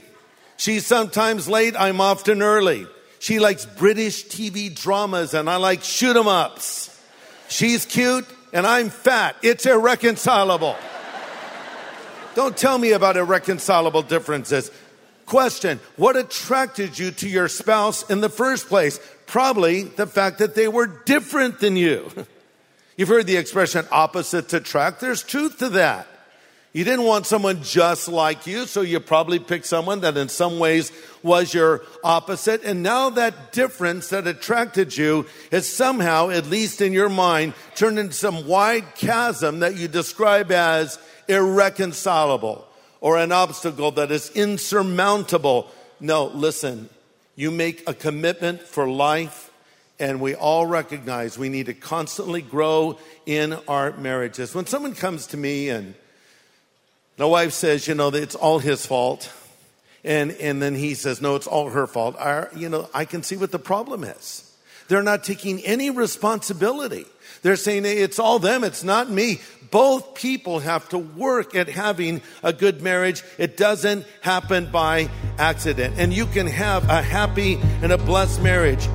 She's 0.56 0.86
sometimes 0.86 1.48
late, 1.48 1.74
I'm 1.76 2.00
often 2.00 2.42
early. 2.42 2.86
She 3.18 3.38
likes 3.38 3.66
British 3.66 4.26
TV 4.26 4.74
dramas 4.74 5.34
and 5.34 5.48
I 5.48 5.56
like 5.56 5.82
shoot 5.82 6.16
'em 6.16 6.28
ups. 6.28 6.90
She's 7.48 7.86
cute 7.86 8.26
and 8.52 8.66
I'm 8.66 8.90
fat. 8.90 9.36
It's 9.42 9.66
irreconcilable. 9.66 10.76
Don't 12.34 12.56
tell 12.56 12.78
me 12.78 12.92
about 12.92 13.16
irreconcilable 13.16 14.02
differences. 14.02 14.70
Question 15.26 15.80
What 15.96 16.16
attracted 16.16 16.98
you 16.98 17.10
to 17.12 17.28
your 17.28 17.48
spouse 17.48 18.08
in 18.08 18.20
the 18.20 18.28
first 18.28 18.68
place? 18.68 19.00
Probably 19.26 19.82
the 19.82 20.06
fact 20.06 20.38
that 20.38 20.54
they 20.54 20.68
were 20.68 20.86
different 20.86 21.60
than 21.60 21.76
you. 21.76 22.10
You've 22.96 23.08
heard 23.08 23.26
the 23.26 23.36
expression 23.36 23.86
opposites 23.92 24.54
attract. 24.54 25.00
There's 25.00 25.22
truth 25.22 25.58
to 25.58 25.68
that. 25.70 26.06
You 26.74 26.84
didn't 26.84 27.06
want 27.06 27.26
someone 27.26 27.62
just 27.62 28.08
like 28.08 28.46
you, 28.46 28.66
so 28.66 28.82
you 28.82 29.00
probably 29.00 29.38
picked 29.38 29.64
someone 29.64 30.00
that 30.00 30.18
in 30.18 30.28
some 30.28 30.58
ways 30.58 30.92
was 31.22 31.54
your 31.54 31.82
opposite. 32.04 32.62
And 32.62 32.82
now 32.82 33.08
that 33.10 33.52
difference 33.52 34.10
that 34.10 34.26
attracted 34.26 34.94
you 34.96 35.24
is 35.50 35.66
somehow, 35.66 36.28
at 36.28 36.46
least 36.46 36.82
in 36.82 36.92
your 36.92 37.08
mind, 37.08 37.54
turned 37.74 37.98
into 37.98 38.12
some 38.12 38.46
wide 38.46 38.94
chasm 38.96 39.60
that 39.60 39.76
you 39.76 39.88
describe 39.88 40.52
as 40.52 40.98
irreconcilable 41.26 42.66
or 43.00 43.16
an 43.16 43.32
obstacle 43.32 43.92
that 43.92 44.10
is 44.10 44.30
insurmountable. 44.30 45.70
No, 46.00 46.26
listen, 46.26 46.90
you 47.34 47.50
make 47.50 47.88
a 47.88 47.94
commitment 47.94 48.60
for 48.60 48.86
life, 48.86 49.50
and 49.98 50.20
we 50.20 50.34
all 50.34 50.66
recognize 50.66 51.38
we 51.38 51.48
need 51.48 51.66
to 51.66 51.74
constantly 51.74 52.42
grow 52.42 52.98
in 53.24 53.54
our 53.66 53.96
marriages. 53.96 54.54
When 54.54 54.66
someone 54.66 54.94
comes 54.94 55.28
to 55.28 55.38
me 55.38 55.70
and 55.70 55.94
my 57.18 57.24
wife 57.24 57.52
says, 57.52 57.88
you 57.88 57.94
know, 57.94 58.08
it's 58.08 58.36
all 58.36 58.60
his 58.60 58.86
fault. 58.86 59.32
And, 60.04 60.30
and 60.32 60.62
then 60.62 60.76
he 60.76 60.94
says, 60.94 61.20
no, 61.20 61.34
it's 61.34 61.48
all 61.48 61.70
her 61.70 61.86
fault. 61.86 62.16
I, 62.16 62.46
you 62.54 62.68
know, 62.68 62.88
I 62.94 63.04
can 63.04 63.24
see 63.24 63.36
what 63.36 63.50
the 63.50 63.58
problem 63.58 64.04
is. 64.04 64.44
They're 64.86 65.02
not 65.02 65.24
taking 65.24 65.60
any 65.64 65.90
responsibility. 65.90 67.04
They're 67.42 67.56
saying 67.56 67.84
it's 67.84 68.18
all 68.18 68.38
them, 68.38 68.64
it's 68.64 68.84
not 68.84 69.10
me. 69.10 69.40
Both 69.70 70.14
people 70.14 70.60
have 70.60 70.88
to 70.90 70.98
work 70.98 71.54
at 71.54 71.68
having 71.68 72.22
a 72.42 72.52
good 72.52 72.80
marriage. 72.80 73.22
It 73.36 73.56
doesn't 73.56 74.06
happen 74.22 74.70
by 74.70 75.10
accident. 75.36 75.96
And 75.98 76.14
you 76.14 76.24
can 76.24 76.46
have 76.46 76.88
a 76.88 77.02
happy 77.02 77.56
and 77.82 77.92
a 77.92 77.98
blessed 77.98 78.40
marriage. 78.42 78.86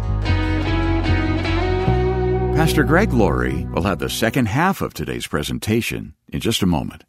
Pastor 2.56 2.84
Greg 2.84 3.14
Laurie 3.14 3.66
will 3.66 3.84
have 3.84 4.00
the 4.00 4.10
second 4.10 4.48
half 4.48 4.82
of 4.82 4.94
today's 4.94 5.28
presentation 5.28 6.16
in 6.30 6.40
just 6.40 6.64
a 6.64 6.68
moment. 6.68 7.04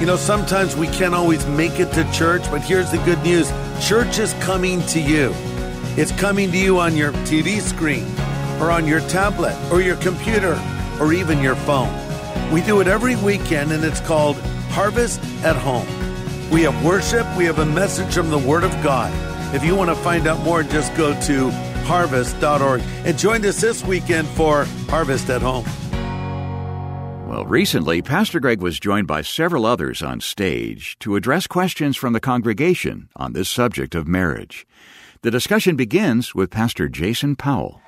You 0.00 0.06
know, 0.06 0.16
sometimes 0.16 0.76
we 0.76 0.86
can't 0.88 1.14
always 1.14 1.46
make 1.46 1.80
it 1.80 1.92
to 1.92 2.10
church, 2.12 2.42
but 2.50 2.60
here's 2.60 2.90
the 2.90 2.98
good 2.98 3.22
news 3.22 3.52
church 3.80 4.18
is 4.18 4.32
coming 4.34 4.82
to 4.86 5.00
you. 5.00 5.32
It's 5.96 6.12
coming 6.12 6.50
to 6.50 6.58
you 6.58 6.78
on 6.78 6.96
your 6.96 7.12
TV 7.28 7.60
screen, 7.60 8.06
or 8.60 8.70
on 8.70 8.86
your 8.86 9.00
tablet, 9.08 9.56
or 9.70 9.80
your 9.80 9.96
computer, 9.96 10.60
or 11.00 11.12
even 11.12 11.40
your 11.40 11.56
phone. 11.56 11.92
We 12.52 12.60
do 12.60 12.80
it 12.80 12.88
every 12.88 13.16
weekend, 13.16 13.72
and 13.72 13.84
it's 13.84 14.00
called 14.00 14.36
Harvest 14.70 15.20
at 15.44 15.56
Home. 15.56 15.86
We 16.50 16.62
have 16.62 16.84
worship, 16.84 17.26
we 17.36 17.44
have 17.46 17.58
a 17.58 17.66
message 17.66 18.14
from 18.14 18.30
the 18.30 18.38
Word 18.38 18.64
of 18.64 18.72
God. 18.82 19.12
If 19.54 19.64
you 19.64 19.76
want 19.76 19.90
to 19.90 19.96
find 19.96 20.26
out 20.26 20.40
more, 20.40 20.62
just 20.62 20.94
go 20.96 21.18
to 21.22 21.50
harvest.org 21.84 22.82
and 23.04 23.18
join 23.18 23.44
us 23.46 23.60
this 23.60 23.84
weekend 23.84 24.26
for 24.28 24.64
Harvest 24.88 25.30
at 25.30 25.42
Home. 25.42 25.64
Well, 27.34 27.46
recently, 27.46 28.00
Pastor 28.00 28.38
Greg 28.38 28.60
was 28.60 28.78
joined 28.78 29.08
by 29.08 29.22
several 29.22 29.66
others 29.66 30.04
on 30.04 30.20
stage 30.20 30.96
to 31.00 31.16
address 31.16 31.48
questions 31.48 31.96
from 31.96 32.12
the 32.12 32.20
congregation 32.20 33.08
on 33.16 33.32
this 33.32 33.50
subject 33.50 33.96
of 33.96 34.06
marriage. 34.06 34.64
The 35.22 35.32
discussion 35.32 35.74
begins 35.74 36.32
with 36.32 36.52
Pastor 36.52 36.88
Jason 36.88 37.34
Powell. 37.34 37.80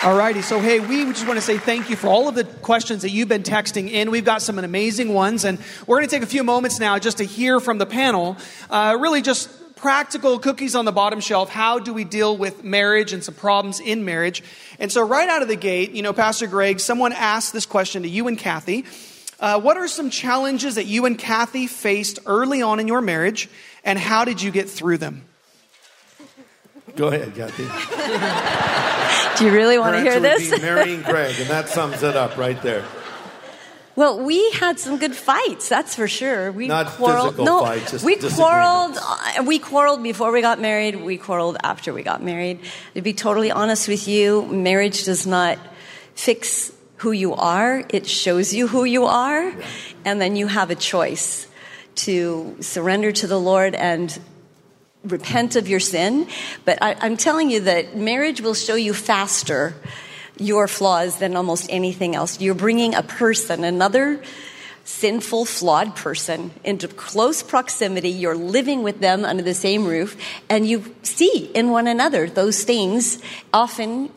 Alrighty, 0.00 0.42
so 0.42 0.58
hey, 0.58 0.80
we 0.80 1.04
just 1.04 1.24
want 1.24 1.38
to 1.38 1.40
say 1.40 1.56
thank 1.56 1.88
you 1.88 1.94
for 1.94 2.08
all 2.08 2.26
of 2.26 2.34
the 2.34 2.42
questions 2.42 3.02
that 3.02 3.10
you've 3.10 3.28
been 3.28 3.44
texting 3.44 3.88
in. 3.88 4.10
We've 4.10 4.24
got 4.24 4.42
some 4.42 4.58
amazing 4.58 5.14
ones, 5.14 5.44
and 5.44 5.60
we're 5.86 5.98
going 5.98 6.08
to 6.08 6.12
take 6.12 6.24
a 6.24 6.26
few 6.26 6.42
moments 6.42 6.80
now 6.80 6.98
just 6.98 7.18
to 7.18 7.24
hear 7.24 7.60
from 7.60 7.78
the 7.78 7.86
panel. 7.86 8.36
Uh, 8.70 8.96
really, 8.98 9.22
just 9.22 9.48
practical 9.82 10.38
cookies 10.38 10.76
on 10.76 10.84
the 10.84 10.92
bottom 10.92 11.18
shelf. 11.18 11.50
How 11.50 11.80
do 11.80 11.92
we 11.92 12.04
deal 12.04 12.36
with 12.36 12.62
marriage 12.62 13.12
and 13.12 13.22
some 13.22 13.34
problems 13.34 13.80
in 13.80 14.04
marriage? 14.04 14.42
And 14.78 14.90
so, 14.90 15.04
right 15.04 15.28
out 15.28 15.42
of 15.42 15.48
the 15.48 15.56
gate, 15.56 15.90
you 15.90 16.02
know, 16.02 16.12
Pastor 16.12 16.46
Greg, 16.46 16.78
someone 16.78 17.12
asked 17.12 17.52
this 17.52 17.66
question 17.66 18.04
to 18.04 18.08
you 18.08 18.28
and 18.28 18.38
Cathe. 18.38 18.86
Uh, 19.40 19.60
what 19.60 19.76
are 19.76 19.88
some 19.88 20.08
challenges 20.08 20.76
that 20.76 20.86
you 20.86 21.04
and 21.04 21.18
Cathe 21.18 21.68
faced 21.68 22.20
early 22.26 22.62
on 22.62 22.78
in 22.78 22.86
your 22.86 23.00
marriage, 23.00 23.50
and 23.84 23.98
how 23.98 24.24
did 24.24 24.40
you 24.40 24.52
get 24.52 24.70
through 24.70 24.98
them? 24.98 25.24
Go 26.94 27.08
ahead, 27.08 27.34
Cathe. 27.34 27.58
Do 29.38 29.46
you 29.46 29.52
really 29.52 29.78
want 29.78 29.96
to 29.96 30.00
hear 30.00 30.12
answer 30.12 30.20
would 30.20 30.40
this? 30.40 30.54
be 30.54 30.62
marrying 30.62 31.02
Greg, 31.02 31.34
and 31.40 31.50
that 31.50 31.68
sums 31.68 32.04
it 32.04 32.14
up 32.14 32.36
right 32.36 32.60
there. 32.62 32.84
Well, 33.94 34.20
we 34.24 34.50
had 34.52 34.78
some 34.80 34.96
good 34.98 35.14
fights, 35.14 35.68
that's 35.68 35.94
for 35.94 36.08
sure. 36.08 36.50
We 36.50 36.66
Not 36.66 36.86
quarreled. 36.86 37.36
no, 37.38 37.60
fights, 37.60 38.02
we 38.02 38.16
quarreled. 38.16 38.96
uh, 38.96 39.42
We 39.44 39.58
quarreled 39.58 40.02
before 40.02 40.32
we 40.32 40.40
got 40.40 40.58
married. 40.60 40.96
We 41.04 41.18
quarreled 41.18 41.58
after 41.62 41.92
we 41.92 42.02
got 42.02 42.22
married. 42.22 42.60
To 42.94 43.02
be 43.02 43.12
totally 43.12 43.50
honest 43.50 43.88
with 43.88 44.08
you, 44.08 44.46
marriage 44.46 45.04
does 45.04 45.26
not 45.26 45.58
fix 46.14 46.72
who 46.98 47.12
you 47.12 47.34
are. 47.34 47.84
It 47.90 48.06
shows 48.06 48.54
you 48.54 48.66
who 48.68 48.84
you 48.84 49.04
are, 49.04 49.52
and 50.06 50.20
then 50.22 50.36
you 50.36 50.46
have 50.46 50.70
a 50.70 50.74
choice 50.76 51.46
to 52.06 52.56
surrender 52.60 53.12
to 53.12 53.26
the 53.26 53.38
Lord 53.38 53.74
and 53.74 54.18
repent 55.04 55.54
of 55.56 55.68
your 55.68 55.80
sin. 55.80 56.28
But 56.64 56.78
I, 56.80 56.96
I'm 57.00 57.18
telling 57.18 57.50
you 57.50 57.60
that 57.60 57.94
marriage 57.96 58.40
will 58.40 58.54
show 58.54 58.74
you 58.76 58.94
faster 58.94 59.74
your 60.38 60.68
flaws 60.68 61.18
than 61.18 61.36
almost 61.36 61.66
anything 61.68 62.14
else. 62.14 62.40
You're 62.40 62.54
bringing 62.54 62.94
a 62.94 63.02
person, 63.02 63.64
another 63.64 64.22
sinful, 64.84 65.44
flawed 65.44 65.94
person, 65.94 66.50
into 66.64 66.88
close 66.88 67.42
proximity. 67.42 68.10
You're 68.10 68.36
living 68.36 68.82
with 68.82 69.00
them 69.00 69.24
under 69.24 69.42
the 69.42 69.54
same 69.54 69.86
roof, 69.86 70.16
and 70.48 70.66
you 70.66 70.94
see 71.02 71.50
in 71.54 71.70
one 71.70 71.86
another 71.86 72.28
those 72.28 72.64
things 72.64 73.22
often 73.52 74.10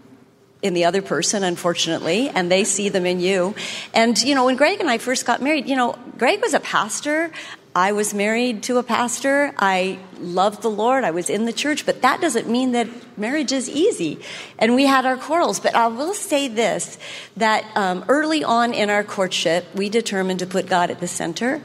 in 0.61 0.73
the 0.73 0.85
other 0.85 1.03
person, 1.03 1.43
unfortunately, 1.43 2.29
and 2.29 2.51
they 2.51 2.63
see 2.63 2.89
them 2.89 3.05
in 3.05 3.19
you. 3.19 3.53
And, 3.93 4.19
you 4.23 4.33
know, 4.33 4.45
when 4.45 4.55
Greg 4.55 4.79
and 4.79 4.89
I 4.89 4.97
first 4.97 5.25
got 5.25 5.41
married, 5.41 5.67
you 5.67 5.75
know, 5.75 5.95
Greg 6.17 6.41
was 6.41 6.55
a 6.55 6.59
pastor. 6.59 7.31
I 7.77 7.91
was 7.91 8.13
married 8.13 8.63
to 8.63 8.77
a 8.77 8.83
pastor. 8.83 9.53
I 9.57 9.99
loved 10.17 10.61
the 10.61 10.69
Lord. 10.69 11.03
I 11.03 11.11
was 11.11 11.29
in 11.29 11.43
the 11.43 11.51
church, 11.51 11.85
but 11.85 12.03
that 12.03 12.21
doesn't 12.21 12.49
mean 12.49 12.71
that 12.71 12.87
marriage 13.17 13.51
is 13.51 13.69
easy. 13.69 14.19
And 14.57 14.75
we 14.75 14.85
had 14.85 15.05
our 15.05 15.17
quarrels. 15.17 15.59
But 15.59 15.75
I 15.75 15.87
will 15.87 16.13
say 16.13 16.47
this 16.47 16.97
that 17.35 17.65
um, 17.75 18.05
early 18.07 18.45
on 18.45 18.73
in 18.73 18.89
our 18.89 19.03
courtship, 19.03 19.65
we 19.75 19.89
determined 19.89 20.39
to 20.39 20.45
put 20.45 20.67
God 20.67 20.89
at 20.89 21.01
the 21.01 21.07
center 21.07 21.61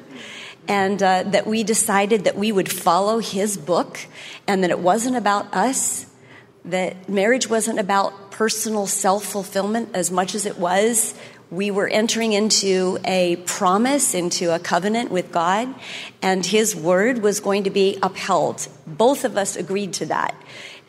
and 0.66 1.00
uh, 1.00 1.22
that 1.22 1.46
we 1.46 1.62
decided 1.62 2.24
that 2.24 2.36
we 2.36 2.50
would 2.50 2.70
follow 2.72 3.20
his 3.20 3.56
book 3.56 4.00
and 4.48 4.64
that 4.64 4.70
it 4.70 4.80
wasn't 4.80 5.16
about 5.16 5.54
us 5.54 6.06
that 6.64 7.08
marriage 7.08 7.48
wasn't 7.48 7.78
about 7.78 8.30
personal 8.30 8.86
self 8.86 9.24
fulfillment 9.24 9.90
as 9.94 10.10
much 10.10 10.34
as 10.34 10.46
it 10.46 10.58
was. 10.58 11.14
We 11.50 11.70
were 11.72 11.88
entering 11.88 12.32
into 12.32 12.98
a 13.04 13.36
promise, 13.44 14.14
into 14.14 14.54
a 14.54 14.58
covenant 14.60 15.10
with 15.10 15.32
God, 15.32 15.74
and 16.22 16.46
His 16.46 16.76
word 16.76 17.22
was 17.22 17.40
going 17.40 17.64
to 17.64 17.70
be 17.70 17.98
upheld. 18.02 18.68
Both 18.86 19.24
of 19.24 19.36
us 19.36 19.56
agreed 19.56 19.92
to 19.94 20.06
that. 20.06 20.34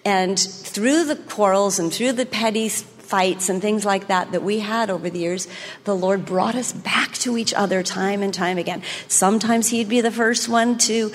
And 0.05 0.39
through 0.39 1.05
the 1.05 1.15
quarrels 1.15 1.79
and 1.79 1.91
through 1.91 2.13
the 2.13 2.25
petty 2.25 2.69
fights 3.11 3.49
and 3.49 3.61
things 3.61 3.83
like 3.83 4.07
that 4.07 4.31
that 4.31 4.41
we 4.41 4.59
had 4.59 4.89
over 4.89 5.09
the 5.09 5.19
years, 5.19 5.49
the 5.83 5.93
Lord 5.93 6.25
brought 6.25 6.55
us 6.55 6.71
back 6.71 7.11
to 7.15 7.37
each 7.37 7.53
other 7.53 7.83
time 7.83 8.23
and 8.23 8.33
time 8.33 8.57
again. 8.57 8.81
Sometimes 9.09 9.67
He'd 9.67 9.89
be 9.89 9.99
the 9.99 10.11
first 10.11 10.47
one 10.47 10.77
to, 10.79 11.11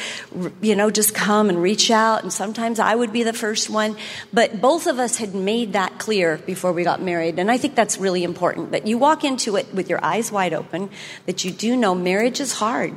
you 0.61 0.77
know, 0.77 0.91
just 0.91 1.15
come 1.15 1.49
and 1.49 1.63
reach 1.63 1.91
out, 1.91 2.23
and 2.23 2.31
sometimes 2.31 2.79
I 2.79 2.95
would 2.95 3.15
be 3.15 3.23
the 3.23 3.33
first 3.33 3.71
one. 3.71 3.97
But 4.31 4.61
both 4.61 4.87
of 4.87 4.99
us 4.99 5.17
had 5.17 5.35
made 5.35 5.73
that 5.73 5.99
clear 5.99 6.37
before 6.37 6.73
we 6.75 6.85
got 6.85 7.01
married, 7.01 7.39
and 7.39 7.51
I 7.51 7.57
think 7.57 7.75
that's 7.75 7.97
really 7.97 8.25
important. 8.25 8.73
That 8.73 8.87
you 8.87 8.99
walk 8.99 9.25
into 9.25 9.57
it 9.57 9.73
with 9.73 9.89
your 9.89 10.05
eyes 10.05 10.31
wide 10.31 10.53
open, 10.53 10.91
that 11.25 11.47
you 11.47 11.51
do 11.51 11.77
know 11.77 11.95
marriage 11.95 12.41
is 12.41 12.53
hard, 12.53 12.93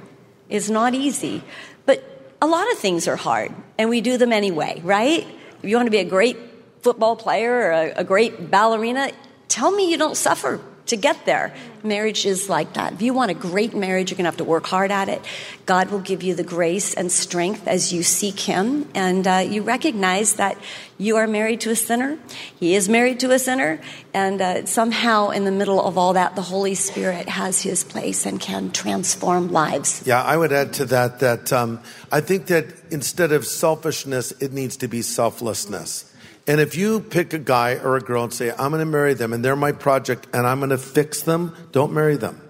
it's 0.50 0.70
not 0.70 0.94
easy, 0.94 1.42
but 1.86 2.04
a 2.42 2.48
lot 2.48 2.70
of 2.74 2.78
things 2.78 3.08
are 3.08 3.16
hard, 3.16 3.54
and 3.78 3.90
we 3.90 4.02
do 4.02 4.18
them 4.18 4.34
anyway, 4.34 4.82
right? 4.84 5.26
If 5.64 5.70
you 5.70 5.78
want 5.78 5.88
to 5.88 5.92
be 5.92 6.00
a 6.00 6.04
great 6.04 6.49
football 6.82 7.16
player 7.16 7.54
or 7.54 7.72
a, 7.72 7.94
a 7.98 8.04
great 8.04 8.50
ballerina, 8.50 9.12
tell 9.48 9.72
me 9.72 9.90
you 9.90 9.98
don't 9.98 10.18
suffer 10.18 10.62
to 10.90 10.98
get 10.98 11.26
there. 11.26 11.54
Marriage 11.84 12.26
is 12.26 12.50
like 12.50 12.74
that. 12.74 12.94
If 12.94 13.02
you 13.02 13.14
want 13.14 13.32
a 13.32 13.36
great 13.36 13.74
marriage, 13.76 14.10
you're 14.10 14.18
going 14.18 14.26
to 14.26 14.32
have 14.32 14.38
to 14.38 14.44
work 14.44 14.66
hard 14.66 14.92
at 14.92 15.08
it. 15.08 15.22
God 15.66 15.92
will 15.92 16.00
give 16.00 16.24
you 16.24 16.36
the 16.36 16.44
grace 16.44 16.94
and 16.94 17.12
strength 17.12 17.68
as 17.68 17.94
you 17.94 18.04
seek 18.04 18.40
Him, 18.40 18.90
and 18.94 19.26
uh, 19.26 19.46
you 19.48 19.62
recognize 19.62 20.36
that 20.36 20.58
you 20.98 21.16
are 21.16 21.28
married 21.28 21.62
to 21.62 21.70
a 21.70 21.76
sinner. 21.76 22.18
He 22.60 22.76
is 22.76 22.90
married 22.90 23.20
to 23.22 23.32
a 23.32 23.40
sinner, 23.40 23.80
and 24.14 24.42
uh, 24.42 24.66
somehow 24.66 25.30
in 25.30 25.46
the 25.46 25.52
middle 25.52 25.80
of 25.82 25.98
all 25.98 26.14
that, 26.14 26.36
the 26.36 26.42
Holy 26.42 26.76
Spirit 26.76 27.30
has 27.30 27.62
His 27.62 27.84
place 27.84 28.26
and 28.26 28.40
can 28.42 28.72
transform 28.72 29.52
lives. 29.52 30.04
Yeah, 30.06 30.24
I 30.24 30.36
would 30.36 30.52
add 30.52 30.74
to 30.74 30.86
that 30.86 31.20
that 31.20 31.54
um, 31.54 31.80
I 32.12 32.20
think 32.20 32.48
that 32.48 32.66
instead 32.92 33.32
of 33.32 33.46
selfishness, 33.46 34.32
it 34.42 34.52
needs 34.52 34.76
to 34.78 34.88
be 34.88 35.02
selflessness. 35.04 36.09
And 36.50 36.60
if 36.60 36.76
you 36.76 37.00
pick 37.00 37.32
a 37.34 37.38
guy 37.40 37.76
or 37.76 37.96
a 37.96 38.02
girl 38.02 38.24
and 38.24 38.34
say, 38.34 38.50
I'm 38.50 38.72
going 38.72 38.80
to 38.80 38.86
marry 38.86 39.14
them 39.14 39.34
and 39.34 39.46
they're 39.46 39.56
my 39.56 39.72
project 39.72 40.26
and 40.34 40.48
I'm 40.48 40.58
going 40.60 40.72
to 40.72 40.80
fix 40.80 41.22
them, 41.22 41.56
don't 41.72 41.94
marry 41.94 42.18
them. 42.18 42.42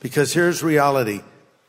Because 0.00 0.32
here's 0.32 0.62
reality 0.62 1.20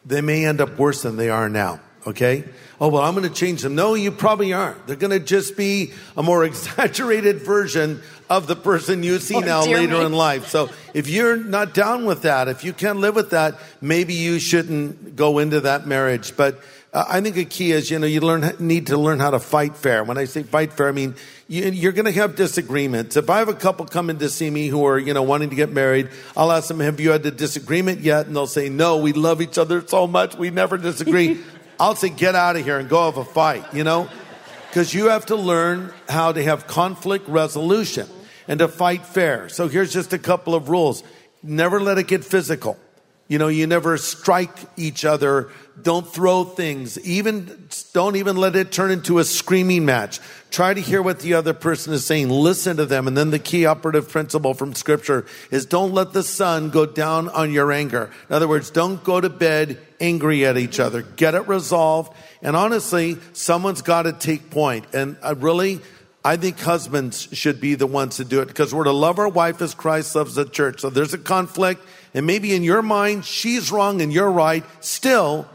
they 0.05 0.21
may 0.21 0.45
end 0.45 0.61
up 0.61 0.77
worse 0.77 1.01
than 1.01 1.17
they 1.17 1.29
are 1.31 1.49
now. 1.49 1.79
okay? 2.05 2.43
Oh, 2.79 2.89
well, 2.89 3.01
I'm 3.01 3.15
going 3.15 3.27
to 3.27 3.33
change 3.33 3.63
them. 3.63 3.73
No, 3.73 3.95
you 3.95 4.11
probably 4.11 4.53
aren't. 4.53 4.85
They're 4.85 4.95
going 4.95 5.17
to 5.17 5.25
just 5.25 5.57
be 5.57 5.93
a 6.15 6.21
more 6.21 6.43
exaggerated 6.51 7.41
version 7.41 8.01
of 8.29 8.45
the 8.45 8.55
person 8.55 9.01
you 9.01 9.17
see 9.17 9.35
Oh, 9.37 9.39
now 9.39 9.65
later 9.65 9.97
me. 9.99 10.05
in 10.05 10.13
life. 10.13 10.47
So 10.49 10.69
if 10.93 11.09
you're 11.09 11.37
not 11.37 11.73
down 11.73 12.05
with 12.05 12.21
that, 12.23 12.47
if 12.47 12.63
you 12.63 12.73
can't 12.73 12.99
live 12.99 13.15
with 13.15 13.31
that, 13.31 13.55
maybe 13.81 14.13
you 14.13 14.37
shouldn't 14.39 15.15
go 15.15 15.39
into 15.39 15.61
that 15.61 15.87
marriage. 15.87 16.37
But 16.37 16.59
uh, 16.95 17.03
I 17.09 17.19
think 17.19 17.35
a 17.35 17.43
key 17.43 17.73
is, 17.73 17.91
you 17.91 17.99
know, 17.99 18.07
you 18.07 18.21
learn, 18.21 18.55
need 18.57 18.87
to 18.87 18.97
learn 18.97 19.19
how 19.19 19.31
to 19.31 19.39
fight 19.39 19.75
fair. 19.75 20.05
When 20.05 20.17
I 20.17 20.23
say 20.23 20.43
fight 20.43 20.71
fair, 20.71 20.87
I 20.87 20.93
mean, 20.93 21.15
you, 21.49 21.65
you're 21.65 21.91
going 21.91 22.05
to 22.05 22.11
have 22.13 22.37
disagreements. 22.37 23.17
If 23.17 23.29
I 23.29 23.39
have 23.39 23.49
a 23.49 23.53
couple 23.53 23.85
coming 23.85 24.17
to 24.19 24.29
see 24.29 24.49
me 24.49 24.67
who 24.67 24.85
are, 24.85 24.97
you 24.97 25.13
know, 25.13 25.21
wanting 25.21 25.49
to 25.49 25.57
get 25.57 25.73
married, 25.73 26.09
I'll 26.37 26.53
ask 26.53 26.69
them, 26.69 26.79
have 26.79 27.01
you 27.01 27.11
had 27.11 27.25
a 27.25 27.31
disagreement 27.31 27.99
yet? 27.99 28.27
And 28.27 28.35
they'll 28.35 28.47
say, 28.47 28.69
no, 28.69 28.95
we 28.95 29.11
love 29.11 29.41
each 29.41 29.57
other 29.57 29.85
so 29.85 30.07
much. 30.07 30.37
We 30.37 30.51
never 30.51 30.77
disagree. 30.77 31.41
I'll 31.81 31.97
say, 31.97 32.07
get 32.07 32.33
out 32.33 32.55
of 32.55 32.63
here 32.63 32.79
and 32.79 32.87
go 32.87 33.03
have 33.03 33.17
a 33.17 33.25
fight, 33.25 33.73
you 33.73 33.83
know? 33.83 34.07
Because 34.69 34.93
you 34.93 35.09
have 35.09 35.25
to 35.25 35.35
learn 35.35 35.93
how 36.07 36.31
to 36.31 36.41
have 36.41 36.65
conflict 36.65 37.27
resolution 37.27 38.07
and 38.47 38.59
to 38.59 38.69
fight 38.69 39.05
fair. 39.05 39.49
So 39.49 39.67
here's 39.67 39.91
just 39.91 40.13
a 40.13 40.19
couple 40.19 40.55
of 40.55 40.69
rules. 40.69 41.03
Never 41.43 41.81
let 41.81 41.97
it 41.97 42.07
get 42.07 42.23
physical. 42.23 42.79
You 43.27 43.39
know, 43.39 43.47
you 43.47 43.65
never 43.65 43.97
strike 43.97 44.55
each 44.77 45.03
other. 45.03 45.49
Don't 45.81 46.07
throw 46.07 46.43
things. 46.43 46.99
Even, 46.99 47.67
don't 47.91 48.15
even 48.17 48.37
let 48.37 48.55
it 48.55 48.71
turn 48.71 48.91
into 48.91 49.17
a 49.17 49.23
screaming 49.23 49.83
match. 49.83 50.19
Try 50.51 50.75
to 50.75 50.79
hear 50.79 51.01
what 51.01 51.19
the 51.19 51.33
other 51.33 51.53
person 51.53 51.91
is 51.93 52.05
saying. 52.05 52.29
Listen 52.29 52.77
to 52.77 52.85
them. 52.85 53.07
And 53.07 53.17
then 53.17 53.31
the 53.31 53.39
key 53.39 53.65
operative 53.65 54.09
principle 54.09 54.53
from 54.53 54.75
scripture 54.75 55.25
is 55.49 55.65
don't 55.65 55.91
let 55.91 56.13
the 56.13 56.21
sun 56.21 56.69
go 56.69 56.85
down 56.85 57.27
on 57.29 57.51
your 57.51 57.71
anger. 57.71 58.11
In 58.29 58.35
other 58.35 58.47
words, 58.47 58.69
don't 58.69 59.03
go 59.03 59.19
to 59.19 59.29
bed 59.29 59.79
angry 59.99 60.45
at 60.45 60.57
each 60.57 60.79
other. 60.79 61.01
Get 61.01 61.33
it 61.33 61.47
resolved. 61.47 62.13
And 62.43 62.55
honestly, 62.55 63.17
someone's 63.33 63.81
got 63.81 64.03
to 64.03 64.13
take 64.13 64.51
point. 64.51 64.85
And 64.93 65.17
I 65.23 65.31
really, 65.31 65.81
I 66.23 66.37
think 66.37 66.59
husbands 66.59 67.27
should 67.33 67.59
be 67.59 67.75
the 67.75 67.87
ones 67.87 68.17
to 68.17 68.23
do 68.23 68.41
it 68.41 68.47
because 68.47 68.73
we're 68.73 68.85
to 68.85 68.91
love 68.91 69.17
our 69.17 69.29
wife 69.29 69.61
as 69.61 69.73
Christ 69.73 70.15
loves 70.15 70.35
the 70.35 70.45
church. 70.45 70.81
So 70.81 70.89
there's 70.89 71.13
a 71.13 71.17
conflict, 71.17 71.81
and 72.15 72.25
maybe 72.25 72.55
in 72.55 72.63
your 72.63 72.81
mind 72.81 73.25
she's 73.25 73.71
wrong 73.71 74.01
and 74.01 74.11
you're 74.11 74.31
right. 74.31 74.63
Still, 74.79 75.47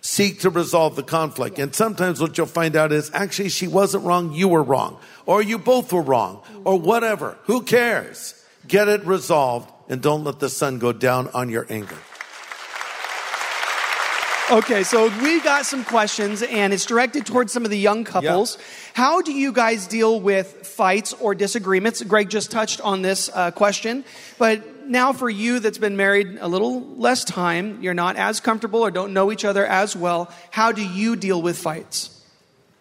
seek 0.00 0.40
to 0.40 0.50
resolve 0.50 0.96
the 0.96 1.02
conflict. 1.02 1.58
And 1.58 1.74
sometimes 1.74 2.20
what 2.20 2.36
you'll 2.38 2.46
find 2.46 2.74
out 2.74 2.92
is 2.92 3.10
actually 3.12 3.50
she 3.50 3.68
wasn't 3.68 4.04
wrong, 4.04 4.32
you 4.32 4.48
were 4.48 4.62
wrong, 4.62 4.98
or 5.26 5.42
you 5.42 5.58
both 5.58 5.92
were 5.92 6.02
wrong, 6.02 6.42
or 6.64 6.78
whatever. 6.78 7.36
Who 7.44 7.62
cares? 7.62 8.34
Get 8.66 8.88
it 8.88 9.04
resolved, 9.04 9.70
and 9.88 10.00
don't 10.00 10.24
let 10.24 10.40
the 10.40 10.48
sun 10.48 10.78
go 10.78 10.92
down 10.92 11.28
on 11.34 11.50
your 11.50 11.66
anger. 11.68 11.98
Okay, 14.50 14.82
so 14.82 15.10
we 15.22 15.42
got 15.42 15.66
some 15.66 15.84
questions, 15.84 16.42
and 16.42 16.72
it's 16.72 16.86
directed 16.86 17.26
towards 17.26 17.52
some 17.52 17.66
of 17.66 17.70
the 17.70 17.78
young 17.78 18.04
couples. 18.04 18.56
How 18.94 19.20
do 19.20 19.32
you 19.32 19.52
guys 19.52 19.86
deal 19.86 20.18
with 20.18 20.66
fights 20.66 21.12
or 21.12 21.34
disagreements? 21.34 22.02
Greg 22.02 22.30
just 22.30 22.50
touched 22.50 22.80
on 22.80 23.02
this 23.02 23.28
uh, 23.34 23.50
question, 23.50 24.06
but 24.38 24.62
now 24.88 25.12
for 25.12 25.28
you 25.28 25.60
that's 25.60 25.78
been 25.78 25.96
married 25.96 26.38
a 26.40 26.48
little 26.48 26.80
less 26.96 27.24
time, 27.24 27.82
you're 27.82 27.94
not 27.94 28.16
as 28.16 28.40
comfortable 28.40 28.80
or 28.80 28.90
don't 28.90 29.12
know 29.12 29.30
each 29.30 29.44
other 29.44 29.64
as 29.64 29.94
well. 29.94 30.32
How 30.50 30.72
do 30.72 30.82
you 30.82 31.16
deal 31.16 31.40
with 31.40 31.58
fights? 31.58 32.14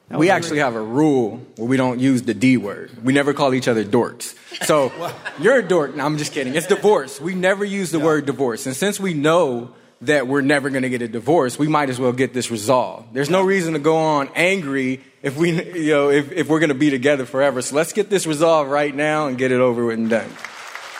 That 0.09 0.19
We 0.19 0.29
actually 0.29 0.59
have 0.59 0.75
a 0.75 0.81
rule 0.81 1.41
where 1.57 1.67
we 1.67 1.75
don't 1.75 1.99
use 1.99 2.21
the 2.21 2.33
D 2.33 2.55
word. 2.55 3.03
We 3.03 3.11
never 3.11 3.33
call 3.33 3.53
each 3.53 3.67
other 3.67 3.83
dorks. 3.83 4.35
So 4.65 4.91
you're 5.39 5.57
a 5.57 5.67
dork. 5.67 5.95
No, 5.95 6.05
I'm 6.05 6.17
just 6.17 6.31
kidding. 6.31 6.55
It's 6.55 6.67
divorce. 6.67 7.19
We 7.19 7.35
never 7.35 7.65
use 7.65 7.91
the 7.91 7.99
word 7.99 8.25
divorce. 8.25 8.65
And 8.65 8.75
since 8.75 8.99
we 8.99 9.13
know 9.13 9.73
that 10.01 10.27
we're 10.27 10.41
never 10.41 10.69
going 10.69 10.83
to 10.83 10.89
get 10.89 11.01
a 11.01 11.07
divorce, 11.07 11.59
we 11.59 11.67
might 11.67 11.89
as 11.89 11.99
well 11.99 12.13
get 12.13 12.33
this 12.33 12.51
resolved. 12.51 13.13
There's 13.13 13.29
no 13.29 13.41
reason 13.41 13.73
to 13.73 13.79
go 13.79 13.97
on 13.97 14.29
angry 14.35 15.01
if 15.21 15.35
we, 15.35 15.51
you 15.73 15.91
know, 15.91 16.09
if, 16.09 16.31
if 16.31 16.47
we're 16.47 16.59
going 16.59 16.69
to 16.69 16.75
be 16.75 16.89
together 16.89 17.25
forever. 17.25 17.61
So 17.61 17.75
let's 17.75 17.91
get 17.91 18.09
this 18.09 18.25
resolved 18.25 18.69
right 18.69 18.95
now 18.95 19.27
and 19.27 19.37
get 19.37 19.51
it 19.51 19.59
over 19.59 19.85
with 19.85 19.97
and 19.97 20.09
done. 20.09 20.29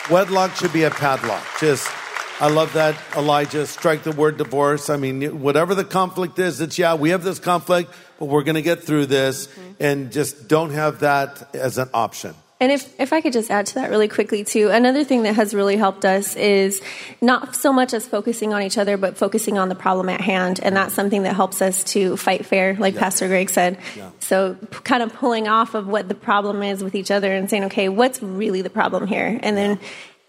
Wedlock 0.10 0.56
should 0.56 0.72
be 0.72 0.84
a 0.84 0.90
padlock. 0.90 1.44
Just, 1.60 1.90
I 2.40 2.50
love 2.50 2.72
that, 2.74 2.96
Elijah. 3.16 3.68
Strike 3.68 4.04
the 4.04 4.14
word 4.14 4.38
divorce. 4.38 4.90
I 4.90 4.96
mean, 4.96 5.42
whatever 5.42 5.76
the 5.76 5.84
conflict 5.84 6.40
is, 6.40 6.62
it's 6.62 6.80
yeah, 6.80 6.96
we 6.96 7.10
have 7.10 7.24
this 7.24 7.40
conflict, 7.40 7.92
but 8.18 8.26
we're 8.26 8.44
going 8.44 8.56
to 8.56 8.62
get 8.62 8.84
through 8.84 9.08
this, 9.08 9.48
mm-hmm. 9.48 9.72
and 9.82 10.12
just 10.12 10.48
don't 10.48 10.72
have 10.72 11.00
that 11.00 11.54
as 11.54 11.78
an 11.78 11.90
option. 11.94 12.34
And 12.60 12.72
if, 12.72 13.00
if 13.00 13.14
I 13.14 13.22
could 13.22 13.34
just 13.34 13.52
add 13.52 13.68
to 13.68 13.76
that 13.76 13.92
really 13.92 14.08
quickly, 14.08 14.44
too, 14.44 14.70
another 14.70 15.04
thing 15.04 15.24
that 15.24 15.36
has 15.36 15.54
really 15.54 15.78
helped 15.78 16.06
us 16.06 16.36
is 16.36 16.82
not 17.22 17.56
so 17.56 17.72
much 17.72 17.94
as 17.94 18.08
focusing 18.08 18.52
on 18.52 18.64
each 18.64 18.80
other, 18.80 18.98
but 18.98 19.16
focusing 19.16 19.60
on 19.60 19.70
the 19.70 19.76
problem 19.76 20.10
at 20.10 20.22
hand. 20.22 20.60
And 20.64 20.76
that's 20.76 20.96
something 20.96 21.22
that 21.24 21.36
helps 21.36 21.62
us 21.62 21.84
to 21.86 22.18
fight 22.18 22.48
fair, 22.48 22.74
like 22.76 22.96
Pastor 22.96 23.28
Greg 23.28 23.52
said. 23.52 23.78
So, 24.20 24.56
p- 24.56 24.80
kind 24.84 25.04
of 25.04 25.14
pulling 25.14 25.48
off 25.48 25.76
of 25.76 25.88
what 25.88 26.08
the 26.08 26.16
problem 26.16 26.64
is 26.64 26.84
with 26.84 26.96
each 26.96 27.12
other 27.12 27.32
and 27.32 27.48
saying, 27.48 27.66
okay, 27.66 27.90
what's 27.90 28.24
really 28.24 28.64
the 28.64 28.72
problem 28.72 29.06
here? 29.06 29.40
And 29.44 29.56
then 29.56 29.80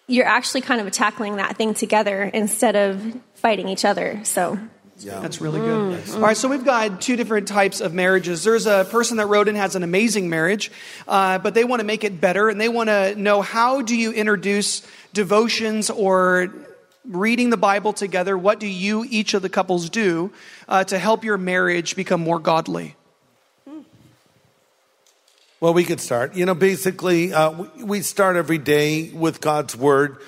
you're 0.06 0.26
actually 0.26 0.60
kind 0.60 0.80
of 0.80 0.90
tackling 0.92 1.36
that 1.36 1.56
thing 1.56 1.72
together 1.72 2.24
instead 2.24 2.76
of 2.76 3.16
fighting 3.34 3.68
each 3.68 3.86
other. 3.86 4.20
So, 4.24 4.58
That's 5.04 5.40
really 5.40 5.60
good. 5.60 6.02
All 6.14 6.20
right, 6.20 6.36
so 6.36 6.48
we've 6.48 6.64
got 6.64 7.00
two 7.00 7.16
different 7.16 7.46
types 7.48 7.80
of 7.80 7.94
marriages. 7.94 8.42
There's 8.42 8.66
a 8.66 8.86
person 8.90 9.16
that 9.18 9.26
wrote 9.26 9.48
in 9.48 9.54
has 9.54 9.76
an 9.76 9.82
amazing 9.82 10.28
marriage, 10.28 10.72
uh, 11.06 11.38
but 11.38 11.54
they 11.54 11.64
want 11.64 11.80
to 11.80 11.86
make 11.86 12.04
it 12.04 12.20
better, 12.20 12.48
and 12.48 12.60
they 12.60 12.68
want 12.68 12.88
to 12.88 13.14
know 13.14 13.42
how 13.42 13.82
do 13.82 13.96
you 13.96 14.12
introduce 14.12 14.82
devotions 15.12 15.90
or 15.90 16.52
reading 17.04 17.50
the 17.50 17.56
Bible 17.56 17.92
together? 17.92 18.36
What 18.36 18.60
do 18.60 18.66
you, 18.66 19.06
each 19.08 19.34
of 19.34 19.42
the 19.42 19.48
couples, 19.48 19.88
do 19.88 20.32
uh, 20.68 20.84
to 20.84 20.98
help 20.98 21.24
your 21.24 21.38
marriage 21.38 21.96
become 21.96 22.20
more 22.20 22.38
godly? 22.38 22.96
Well, 25.60 25.74
we 25.74 25.84
could 25.84 26.00
start. 26.00 26.36
You 26.36 26.46
know, 26.46 26.54
basically, 26.54 27.32
uh, 27.32 27.50
we, 27.50 27.84
we 27.84 28.00
start 28.02 28.36
every 28.36 28.58
day 28.58 29.10
with 29.10 29.40
God's 29.40 29.74
word. 29.74 30.18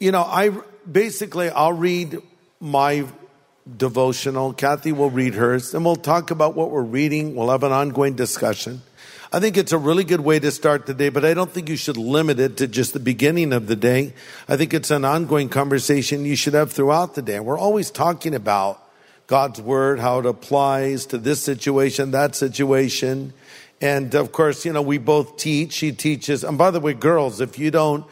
You 0.00 0.10
know, 0.10 0.22
I 0.22 0.50
basically 0.90 1.50
I'll 1.50 1.72
read 1.72 2.18
my 2.58 3.06
devotional. 3.76 4.52
Cathe 4.52 4.92
will 4.92 5.10
read 5.10 5.34
hers, 5.34 5.74
and 5.74 5.84
we'll 5.84 5.96
talk 5.96 6.30
about 6.30 6.54
what 6.54 6.70
we're 6.70 6.82
reading. 6.82 7.34
We'll 7.34 7.50
have 7.50 7.62
an 7.62 7.72
ongoing 7.72 8.14
discussion. 8.14 8.82
I 9.32 9.40
think 9.40 9.56
it's 9.56 9.72
a 9.72 9.78
really 9.78 10.04
good 10.04 10.20
way 10.20 10.38
to 10.40 10.50
start 10.50 10.84
the 10.84 10.92
day, 10.92 11.08
but 11.08 11.24
I 11.24 11.32
don't 11.32 11.50
think 11.50 11.70
you 11.70 11.76
should 11.76 11.96
limit 11.96 12.38
it 12.38 12.58
to 12.58 12.66
just 12.66 12.92
the 12.92 13.00
beginning 13.00 13.54
of 13.54 13.66
the 13.66 13.76
day. 13.76 14.12
I 14.46 14.58
think 14.58 14.74
it's 14.74 14.90
an 14.90 15.06
ongoing 15.06 15.48
conversation 15.48 16.26
you 16.26 16.36
should 16.36 16.52
have 16.52 16.70
throughout 16.70 17.14
the 17.14 17.22
day. 17.22 17.40
We're 17.40 17.58
always 17.58 17.90
talking 17.90 18.34
about 18.34 18.82
God's 19.26 19.58
word, 19.58 20.00
how 20.00 20.18
it 20.18 20.26
applies 20.26 21.06
to 21.06 21.18
this 21.18 21.42
situation, 21.42 22.10
that 22.10 22.34
situation. 22.34 23.32
And 23.80 24.14
of 24.14 24.32
course, 24.32 24.66
you 24.66 24.72
know, 24.74 24.82
we 24.82 24.98
both 24.98 25.38
teach. 25.38 25.72
She 25.72 25.92
teaches. 25.92 26.44
And 26.44 26.58
by 26.58 26.70
the 26.70 26.80
way, 26.80 26.92
girls, 26.92 27.40
if 27.40 27.58
you 27.58 27.70
don't 27.70 28.04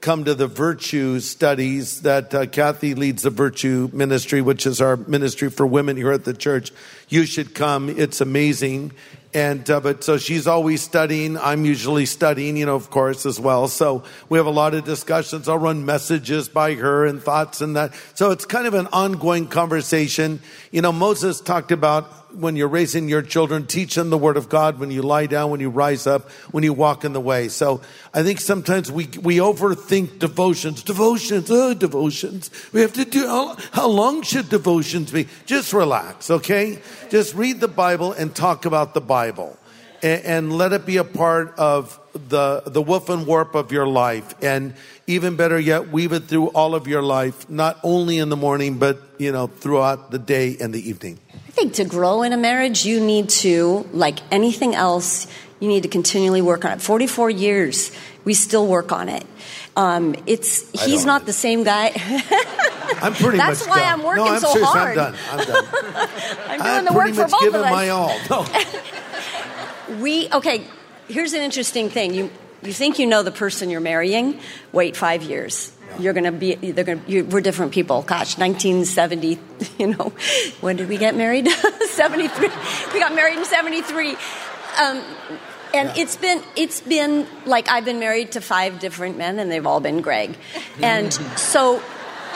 come 0.00 0.24
to 0.24 0.34
the 0.34 0.46
virtue 0.46 1.18
studies 1.18 2.02
that 2.02 2.32
uh, 2.32 2.46
Cathe 2.46 2.96
leads 2.96 3.22
the 3.22 3.30
virtue 3.30 3.90
ministry, 3.92 4.40
which 4.40 4.66
is 4.66 4.80
our 4.80 4.96
ministry 4.96 5.50
for 5.50 5.66
women 5.66 5.96
here 5.96 6.12
at 6.12 6.24
the 6.24 6.34
church, 6.34 6.70
you 7.08 7.26
should 7.26 7.54
come. 7.54 7.88
It's 7.88 8.20
amazing. 8.20 8.92
And, 9.34 9.68
uh, 9.68 9.80
but 9.80 10.04
so 10.04 10.16
she's 10.16 10.46
always 10.46 10.82
studying. 10.82 11.36
I'm 11.36 11.64
usually 11.64 12.06
studying, 12.06 12.56
you 12.56 12.64
know, 12.64 12.76
of 12.76 12.90
course, 12.90 13.26
as 13.26 13.38
well. 13.38 13.68
So 13.68 14.04
we 14.28 14.38
have 14.38 14.46
a 14.46 14.50
lot 14.50 14.72
of 14.72 14.84
discussions. 14.84 15.48
I'll 15.48 15.58
run 15.58 15.84
messages 15.84 16.48
by 16.48 16.74
her 16.74 17.04
and 17.04 17.22
thoughts 17.22 17.60
and 17.60 17.76
that. 17.76 17.92
So 18.14 18.30
it's 18.30 18.46
kind 18.46 18.66
of 18.66 18.74
an 18.74 18.86
ongoing 18.92 19.48
conversation. 19.48 20.40
You 20.70 20.80
know, 20.80 20.92
Moses 20.92 21.40
talked 21.40 21.72
about 21.72 22.27
when 22.32 22.56
you're 22.56 22.68
raising 22.68 23.08
your 23.08 23.22
children, 23.22 23.66
teach 23.66 23.94
them 23.94 24.10
the 24.10 24.18
word 24.18 24.36
of 24.36 24.48
God 24.48 24.78
when 24.78 24.90
you 24.90 25.02
lie 25.02 25.26
down, 25.26 25.50
when 25.50 25.60
you 25.60 25.70
rise 25.70 26.06
up, 26.06 26.30
when 26.50 26.64
you 26.64 26.72
walk 26.72 27.04
in 27.04 27.12
the 27.12 27.20
way. 27.20 27.48
So 27.48 27.80
I 28.12 28.22
think 28.22 28.40
sometimes 28.40 28.90
we, 28.90 29.06
we 29.22 29.36
overthink 29.36 30.18
devotions. 30.18 30.82
Devotions, 30.82 31.50
oh, 31.50 31.74
devotions. 31.74 32.50
We 32.72 32.80
have 32.82 32.92
to 32.94 33.04
do, 33.04 33.26
how, 33.26 33.56
how 33.72 33.88
long 33.88 34.22
should 34.22 34.48
devotions 34.48 35.10
be? 35.10 35.26
Just 35.46 35.72
relax, 35.72 36.30
okay? 36.30 36.80
Just 37.10 37.34
read 37.34 37.60
the 37.60 37.68
Bible 37.68 38.12
and 38.12 38.34
talk 38.34 38.64
about 38.64 38.94
the 38.94 39.00
Bible. 39.00 39.56
And, 40.02 40.24
and 40.24 40.52
let 40.52 40.72
it 40.72 40.86
be 40.86 40.98
a 40.98 41.04
part 41.04 41.58
of 41.58 41.98
the, 42.12 42.62
the 42.66 42.82
woof 42.82 43.08
and 43.08 43.26
warp 43.26 43.54
of 43.54 43.72
your 43.72 43.86
life. 43.86 44.34
And 44.42 44.74
even 45.06 45.36
better 45.36 45.58
yet, 45.58 45.88
weave 45.88 46.12
it 46.12 46.24
through 46.24 46.48
all 46.48 46.74
of 46.74 46.86
your 46.86 47.02
life, 47.02 47.48
not 47.48 47.78
only 47.82 48.18
in 48.18 48.28
the 48.28 48.36
morning, 48.36 48.78
but, 48.78 49.00
you 49.18 49.32
know, 49.32 49.46
throughout 49.46 50.10
the 50.10 50.18
day 50.18 50.56
and 50.60 50.74
the 50.74 50.88
evening. 50.88 51.18
Think 51.58 51.74
to 51.74 51.84
grow 51.84 52.22
in 52.22 52.32
a 52.32 52.36
marriage, 52.36 52.84
you 52.84 53.00
need 53.00 53.30
to, 53.30 53.84
like 53.92 54.20
anything 54.30 54.76
else, 54.76 55.26
you 55.58 55.66
need 55.66 55.82
to 55.82 55.88
continually 55.88 56.40
work 56.40 56.64
on 56.64 56.70
it. 56.70 56.80
44 56.80 57.30
years, 57.30 57.90
we 58.24 58.34
still 58.34 58.64
work 58.64 58.92
on 58.92 59.08
it. 59.08 59.26
Um, 59.76 60.14
it's 60.26 60.70
he's 60.84 61.00
don't. 61.04 61.06
the 61.26 61.32
same 61.32 61.64
guy. 61.64 61.86
I'm 63.02 63.12
pretty 63.12 63.38
That's 63.38 63.66
much 63.66 63.70
why 63.70 63.80
done. 63.80 63.92
I'm 63.92 64.02
working 64.04 64.24
no, 64.24 64.34
I'm 64.34 64.40
so 64.40 64.52
serious, 64.52 64.68
hard. 64.68 64.98
I'm 64.98 65.12
done. 65.12 65.16
I'm 65.32 65.46
done. 65.46 65.64
I'm 66.46 66.58
doing 66.58 66.60
I've 66.60 66.84
the 66.86 66.92
work 66.92 67.14
for 67.14 67.26
both 67.28 67.40
given 67.40 67.60
of 67.60 67.66
us. 67.66 67.72
my 67.72 67.88
all. 67.88 68.16
No. 69.88 70.00
We 70.00 70.30
okay. 70.32 70.62
Here's 71.08 71.32
an 71.32 71.42
interesting 71.42 71.90
thing. 71.90 72.14
You 72.14 72.30
you 72.62 72.72
think 72.72 73.00
you 73.00 73.06
know 73.06 73.24
the 73.24 73.32
person 73.32 73.68
you're 73.70 73.80
marrying? 73.80 74.38
Wait 74.70 74.96
five 74.96 75.22
years. 75.22 75.72
You're 75.98 76.12
going 76.12 76.24
to 76.24 76.32
be, 76.32 76.54
they're 76.54 76.84
going 76.84 77.04
to, 77.04 77.22
we're 77.22 77.40
different 77.40 77.72
people. 77.72 78.02
Gosh, 78.02 78.38
1970, 78.38 79.38
you 79.78 79.86
know, 79.88 80.12
when 80.60 80.76
did 80.76 80.88
we 80.88 80.96
get 80.96 81.16
married? 81.16 81.48
73. 81.88 82.48
We 82.92 83.00
got 83.00 83.14
married 83.14 83.38
in 83.38 83.44
73. 83.44 84.16
Um, 84.80 85.02
and 85.74 85.92
it's 85.96 86.16
been 86.16 86.42
it's 86.56 86.80
been 86.80 87.26
like 87.44 87.68
I've 87.68 87.84
been 87.84 88.00
married 88.00 88.32
to 88.32 88.40
five 88.40 88.78
different 88.78 89.18
men, 89.18 89.38
and 89.38 89.50
they've 89.50 89.66
all 89.66 89.80
been 89.80 90.00
Greg, 90.00 90.36
and 90.82 91.12
so 91.36 91.82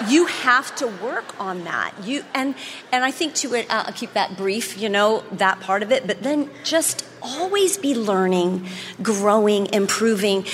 you 0.08 0.26
have 0.26 0.74
to 0.76 0.86
work 0.86 1.38
on 1.40 1.64
that. 1.64 1.94
You 2.04 2.24
and 2.34 2.54
and 2.90 3.04
I 3.04 3.10
think 3.10 3.34
to 3.36 3.54
it, 3.54 3.70
uh, 3.70 3.84
I'll 3.86 3.92
keep 3.92 4.12
that 4.14 4.36
brief, 4.36 4.78
you 4.78 4.88
know, 4.88 5.24
that 5.32 5.60
part 5.60 5.82
of 5.82 5.92
it, 5.92 6.06
but 6.06 6.22
then 6.22 6.50
just 6.64 7.06
always 7.20 7.78
be 7.78 7.94
learning, 7.94 8.66
growing, 9.02 9.72
improving. 9.72 10.44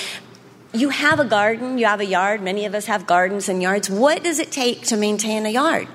You 0.71 0.89
have 0.89 1.19
a 1.19 1.25
garden, 1.25 1.79
you 1.79 1.87
have 1.87 1.99
a 1.99 2.05
yard. 2.05 2.41
Many 2.41 2.65
of 2.65 2.75
us 2.75 2.85
have 2.85 3.07
gardens 3.07 3.49
and 3.49 3.59
yards. 3.59 3.89
What 3.89 4.23
does 4.23 4.37
it 4.37 4.51
take 4.51 4.83
to 4.87 4.97
maintain 4.97 5.47
a 5.47 5.49
yard? 5.49 5.87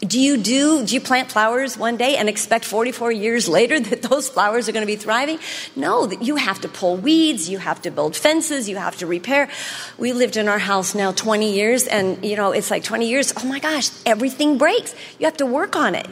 Do 0.00 0.18
you 0.18 0.36
do, 0.36 0.84
do 0.84 0.94
you 0.94 1.00
plant 1.00 1.30
flowers 1.30 1.76
one 1.76 1.96
day 1.96 2.16
and 2.16 2.28
expect 2.28 2.64
44 2.64 3.12
years 3.12 3.46
later 3.46 3.78
that 3.90 4.02
those 4.02 4.30
flowers 4.30 4.68
are 4.68 4.72
going 4.72 4.82
to 4.82 4.86
be 4.86 4.96
thriving? 4.96 5.38
No, 5.76 6.10
you 6.10 6.36
have 6.36 6.60
to 6.62 6.68
pull 6.68 6.96
weeds, 6.96 7.48
you 7.48 7.58
have 7.58 7.82
to 7.82 7.90
build 7.90 8.16
fences, 8.16 8.70
you 8.70 8.76
have 8.76 8.96
to 8.98 9.06
repair. 9.06 9.50
We 9.98 10.14
lived 10.14 10.38
in 10.38 10.48
our 10.48 10.58
house 10.58 10.94
now 10.94 11.12
20 11.12 11.52
years 11.52 11.86
and, 11.86 12.24
you 12.24 12.36
know, 12.36 12.52
it's 12.52 12.70
like 12.70 12.84
20 12.84 13.08
years. 13.08 13.34
Oh 13.36 13.46
my 13.46 13.58
gosh, 13.58 13.90
everything 14.06 14.56
breaks. 14.56 14.94
You 15.18 15.26
have 15.26 15.36
to 15.36 15.46
work 15.46 15.76
on 15.76 15.94
it. 15.94 16.08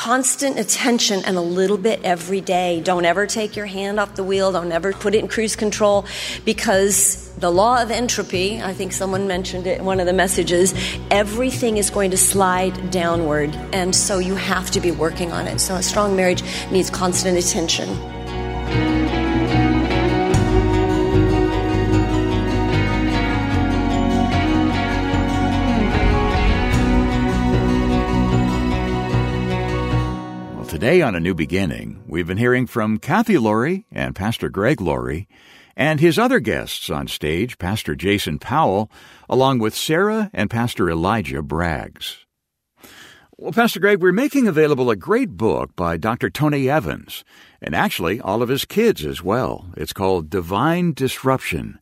Constant 0.00 0.58
attention 0.58 1.22
and 1.26 1.36
a 1.36 1.42
little 1.42 1.76
bit 1.76 2.00
every 2.04 2.40
day. 2.40 2.80
Don't 2.80 3.04
ever 3.04 3.26
take 3.26 3.54
your 3.54 3.66
hand 3.66 4.00
off 4.00 4.14
the 4.14 4.24
wheel. 4.24 4.50
Don't 4.50 4.72
ever 4.72 4.94
put 4.94 5.14
it 5.14 5.18
in 5.18 5.28
cruise 5.28 5.56
control 5.56 6.06
because 6.46 7.30
the 7.34 7.50
law 7.50 7.82
of 7.82 7.90
entropy, 7.90 8.62
I 8.62 8.72
think 8.72 8.94
someone 8.94 9.28
mentioned 9.28 9.66
it 9.66 9.78
in 9.78 9.84
one 9.84 10.00
of 10.00 10.06
the 10.06 10.14
messages, 10.14 10.72
everything 11.10 11.76
is 11.76 11.90
going 11.90 12.12
to 12.12 12.16
slide 12.16 12.90
downward. 12.90 13.54
And 13.74 13.94
so 13.94 14.18
you 14.18 14.36
have 14.36 14.70
to 14.70 14.80
be 14.80 14.90
working 14.90 15.32
on 15.32 15.46
it. 15.46 15.58
So 15.58 15.74
a 15.74 15.82
strong 15.82 16.16
marriage 16.16 16.42
needs 16.70 16.88
constant 16.88 17.36
attention. 17.36 18.19
Today 30.80 31.02
on 31.02 31.14
A 31.14 31.20
New 31.20 31.34
Beginning, 31.34 32.02
we've 32.06 32.26
been 32.26 32.38
hearing 32.38 32.66
from 32.66 32.96
Cathe 32.96 33.38
Laurie 33.38 33.84
and 33.92 34.14
Pastor 34.14 34.48
Greg 34.48 34.80
Laurie 34.80 35.28
and 35.76 36.00
his 36.00 36.18
other 36.18 36.40
guests 36.40 36.88
on 36.88 37.06
stage, 37.06 37.58
Pastor 37.58 37.94
Jason 37.94 38.38
Powell, 38.38 38.90
along 39.28 39.58
with 39.58 39.74
Sarah 39.74 40.30
and 40.32 40.48
Pastor 40.48 40.88
Elijah 40.88 41.42
Braggs. 41.42 42.24
Well, 43.36 43.52
Pastor 43.52 43.78
Greg, 43.78 44.00
we're 44.00 44.12
making 44.12 44.48
available 44.48 44.88
a 44.88 44.96
great 44.96 45.36
book 45.36 45.76
by 45.76 45.98
Dr. 45.98 46.30
Tony 46.30 46.70
Evans, 46.70 47.24
and 47.60 47.74
actually 47.74 48.18
all 48.18 48.42
of 48.42 48.48
his 48.48 48.64
kids 48.64 49.04
as 49.04 49.22
well. 49.22 49.66
It's 49.76 49.92
called 49.92 50.30
Divine 50.30 50.94
Disruption, 50.94 51.78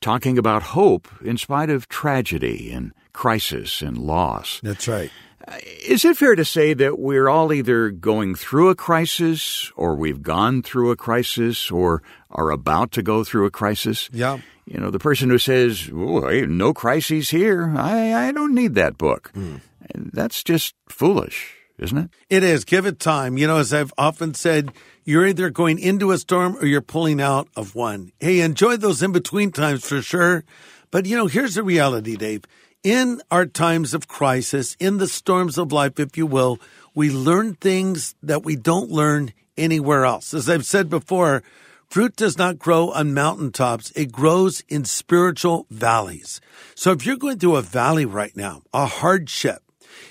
talking 0.00 0.38
about 0.38 0.62
hope 0.62 1.08
in 1.20 1.36
spite 1.36 1.68
of 1.68 1.88
tragedy 1.88 2.70
and 2.70 2.92
crisis 3.12 3.82
and 3.82 3.98
loss. 3.98 4.60
That's 4.62 4.86
right. 4.86 5.10
Uh, 5.48 5.58
is 5.84 6.04
it 6.04 6.16
fair 6.16 6.34
to 6.34 6.44
say 6.44 6.74
that 6.74 6.98
we're 6.98 7.28
all 7.28 7.52
either 7.52 7.90
going 7.90 8.34
through 8.34 8.68
a 8.68 8.74
crisis, 8.74 9.70
or 9.76 9.94
we've 9.94 10.22
gone 10.22 10.62
through 10.62 10.90
a 10.90 10.96
crisis, 10.96 11.70
or 11.70 12.02
are 12.30 12.50
about 12.50 12.90
to 12.92 13.02
go 13.02 13.22
through 13.22 13.46
a 13.46 13.50
crisis? 13.50 14.10
Yeah. 14.12 14.40
You 14.66 14.80
know, 14.80 14.90
the 14.90 14.98
person 14.98 15.30
who 15.30 15.38
says, 15.38 15.88
oh, 15.94 16.26
hey, 16.28 16.44
no 16.46 16.74
crises 16.74 17.30
here, 17.30 17.72
I, 17.76 18.28
I 18.28 18.32
don't 18.32 18.54
need 18.54 18.74
that 18.74 18.98
book. 18.98 19.30
Hmm. 19.34 19.56
That's 19.94 20.42
just 20.42 20.74
foolish, 20.88 21.54
isn't 21.78 21.96
it? 21.96 22.10
It 22.28 22.42
is. 22.42 22.64
Give 22.64 22.84
it 22.84 22.98
time. 22.98 23.38
You 23.38 23.46
know, 23.46 23.58
as 23.58 23.72
I've 23.72 23.94
often 23.96 24.34
said, 24.34 24.72
you're 25.04 25.28
either 25.28 25.50
going 25.50 25.78
into 25.78 26.10
a 26.10 26.18
storm 26.18 26.56
or 26.56 26.66
you're 26.66 26.80
pulling 26.80 27.20
out 27.20 27.46
of 27.54 27.76
one. 27.76 28.10
Hey, 28.18 28.40
enjoy 28.40 28.76
those 28.76 29.00
in 29.00 29.12
between 29.12 29.52
times 29.52 29.86
for 29.86 30.02
sure. 30.02 30.42
But, 30.90 31.06
you 31.06 31.16
know, 31.16 31.28
here's 31.28 31.54
the 31.54 31.62
reality, 31.62 32.16
Dave. 32.16 32.42
In 32.86 33.20
our 33.32 33.46
times 33.46 33.94
of 33.94 34.06
crisis, 34.06 34.76
in 34.78 34.98
the 34.98 35.08
storms 35.08 35.58
of 35.58 35.72
life, 35.72 35.98
if 35.98 36.16
you 36.16 36.24
will, 36.24 36.60
we 36.94 37.10
learn 37.10 37.54
things 37.54 38.14
that 38.22 38.44
we 38.44 38.54
don't 38.54 38.92
learn 38.92 39.32
anywhere 39.56 40.04
else. 40.04 40.32
As 40.32 40.48
I've 40.48 40.64
said 40.64 40.88
before, 40.88 41.42
fruit 41.90 42.14
does 42.14 42.38
not 42.38 42.60
grow 42.60 42.92
on 42.92 43.12
mountaintops. 43.12 43.90
It 43.96 44.12
grows 44.12 44.62
in 44.68 44.84
spiritual 44.84 45.66
valleys. 45.68 46.40
So 46.76 46.92
if 46.92 47.04
you're 47.04 47.16
going 47.16 47.40
through 47.40 47.56
a 47.56 47.62
valley 47.62 48.04
right 48.04 48.36
now, 48.36 48.62
a 48.72 48.86
hardship, 48.86 49.64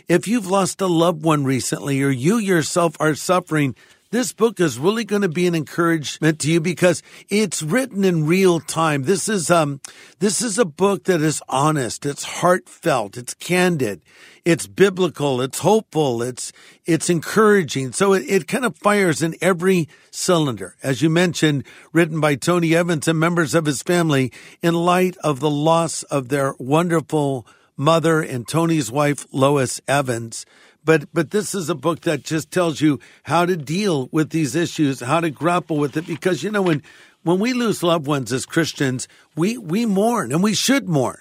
if 0.09 0.27
you've 0.27 0.47
lost 0.47 0.81
a 0.81 0.87
loved 0.87 1.23
one 1.23 1.45
recently 1.45 2.03
or 2.03 2.09
you 2.09 2.35
yourself 2.39 2.97
are 2.99 3.15
suffering, 3.15 3.73
this 4.15 4.31
book 4.31 4.61
is 4.61 4.79
really 4.79 5.03
going 5.03 5.23
to 5.23 5.27
be 5.27 5.45
an 5.45 5.53
encouragement 5.53 6.39
to 6.39 6.49
you 6.49 6.61
because 6.61 7.03
it's 7.27 7.61
written 7.61 8.05
in 8.05 8.25
real 8.25 8.61
time. 8.61 9.03
This 9.03 9.27
is 9.27 9.51
um 9.51 9.81
this 10.19 10.41
is 10.41 10.57
a 10.57 10.63
book 10.63 11.03
that 11.03 11.21
is 11.21 11.43
honest, 11.49 12.05
it's 12.05 12.23
heartfelt, 12.23 13.17
it's 13.17 13.33
candid, 13.33 14.01
it's 14.45 14.67
biblical, 14.67 15.41
it's 15.41 15.59
hopeful, 15.59 16.21
it's 16.21 16.53
it's 16.85 17.09
encouraging. 17.09 17.91
So 17.91 18.13
it, 18.13 18.23
it 18.29 18.47
kind 18.47 18.63
of 18.63 18.77
fires 18.77 19.21
in 19.21 19.35
every 19.41 19.89
cylinder. 20.11 20.77
As 20.81 21.01
you 21.01 21.09
mentioned, 21.09 21.65
written 21.91 22.21
by 22.21 22.35
Tony 22.35 22.73
Evans 22.73 23.09
and 23.09 23.19
members 23.19 23.53
of 23.53 23.65
his 23.65 23.83
family 23.83 24.31
in 24.61 24.75
light 24.75 25.17
of 25.25 25.41
the 25.41 25.51
loss 25.51 26.03
of 26.03 26.29
their 26.29 26.55
wonderful 26.57 27.45
mother 27.75 28.21
and 28.21 28.47
Tony's 28.47 28.89
wife, 28.89 29.25
Lois 29.33 29.81
Evans. 29.89 30.45
But, 30.85 31.11
but 31.13 31.31
this 31.31 31.55
is 31.55 31.69
a 31.69 31.75
book 31.75 32.01
that 32.01 32.23
just 32.23 32.51
tells 32.51 32.79
you 32.79 32.99
how 33.23 33.45
to 33.45 33.57
deal 33.57 34.07
with 34.11 34.29
these 34.29 34.55
issues, 34.55 34.99
how 34.99 35.19
to 35.19 35.31
grapple 35.31 35.77
with 35.77 35.97
it. 35.97 36.05
Because, 36.05 36.43
you 36.43 36.51
know, 36.51 36.61
when, 36.61 36.83
when 37.23 37.39
we 37.39 37.53
lose 37.53 37.81
loved 37.81 38.05
ones 38.05 38.31
as 38.31 38.45
Christians, 38.45 39.07
we, 39.35 39.57
we 39.57 39.85
mourn 39.85 40.31
and 40.31 40.43
we 40.43 40.53
should 40.53 40.87
mourn. 40.87 41.17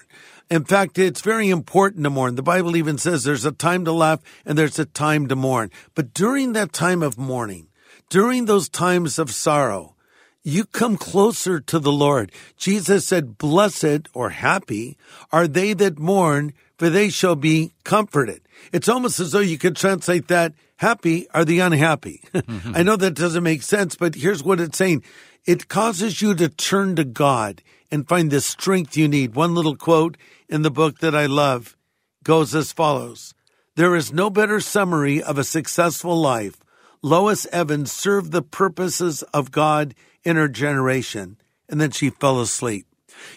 In 0.51 0.63
fact, 0.63 0.99
it's 0.99 1.21
very 1.21 1.49
important 1.49 2.03
to 2.03 2.11
mourn. 2.11 2.35
The 2.35 2.43
Bible 2.43 2.75
even 2.75 2.99
says 2.99 3.23
there's 3.23 3.45
a 3.45 3.51
time 3.51 3.83
to 3.85 3.91
laugh 3.91 4.21
and 4.45 4.55
there's 4.55 4.77
a 4.77 4.85
time 4.85 5.27
to 5.27 5.35
mourn. 5.35 5.71
But 5.95 6.13
during 6.13 6.53
that 6.53 6.71
time 6.71 7.01
of 7.01 7.17
mourning, 7.17 7.67
during 8.09 8.45
those 8.45 8.69
times 8.69 9.17
of 9.17 9.31
sorrow, 9.31 9.95
you 10.43 10.65
come 10.65 10.95
closer 10.95 11.59
to 11.59 11.79
the 11.79 11.91
Lord. 11.91 12.31
Jesus 12.55 13.07
said, 13.07 13.39
blessed 13.39 14.07
or 14.13 14.29
happy 14.29 14.95
are 15.31 15.47
they 15.47 15.73
that 15.73 15.97
mourn, 15.97 16.53
for 16.77 16.89
they 16.89 17.09
shall 17.09 17.35
be 17.35 17.73
comforted. 17.83 18.41
It's 18.71 18.89
almost 18.89 19.19
as 19.19 19.31
though 19.31 19.39
you 19.39 19.57
could 19.57 19.75
translate 19.75 20.27
that 20.27 20.53
happy 20.77 21.27
are 21.33 21.45
the 21.45 21.59
unhappy. 21.59 22.21
I 22.73 22.83
know 22.83 22.95
that 22.95 23.15
doesn't 23.15 23.43
make 23.43 23.61
sense, 23.61 23.95
but 23.95 24.15
here's 24.15 24.43
what 24.43 24.59
it's 24.59 24.77
saying. 24.77 25.03
It 25.45 25.67
causes 25.67 26.21
you 26.21 26.33
to 26.35 26.49
turn 26.49 26.95
to 26.95 27.03
God 27.03 27.61
and 27.91 28.07
find 28.07 28.31
the 28.31 28.41
strength 28.41 28.97
you 28.97 29.07
need. 29.07 29.35
One 29.35 29.55
little 29.55 29.75
quote 29.75 30.17
in 30.49 30.63
the 30.63 30.71
book 30.71 30.99
that 30.99 31.15
I 31.15 31.27
love 31.27 31.77
goes 32.23 32.55
as 32.55 32.71
follows. 32.71 33.33
There 33.75 33.95
is 33.95 34.13
no 34.13 34.29
better 34.29 34.59
summary 34.59 35.21
of 35.21 35.37
a 35.37 35.43
successful 35.43 36.19
life. 36.19 36.57
Lois 37.01 37.45
Evans 37.51 37.91
served 37.91 38.31
the 38.31 38.41
purposes 38.41 39.21
of 39.33 39.51
God 39.51 39.93
in 40.23 40.37
her 40.37 40.47
generation, 40.47 41.37
and 41.69 41.79
then 41.79 41.91
she 41.91 42.09
fell 42.09 42.41
asleep. 42.41 42.87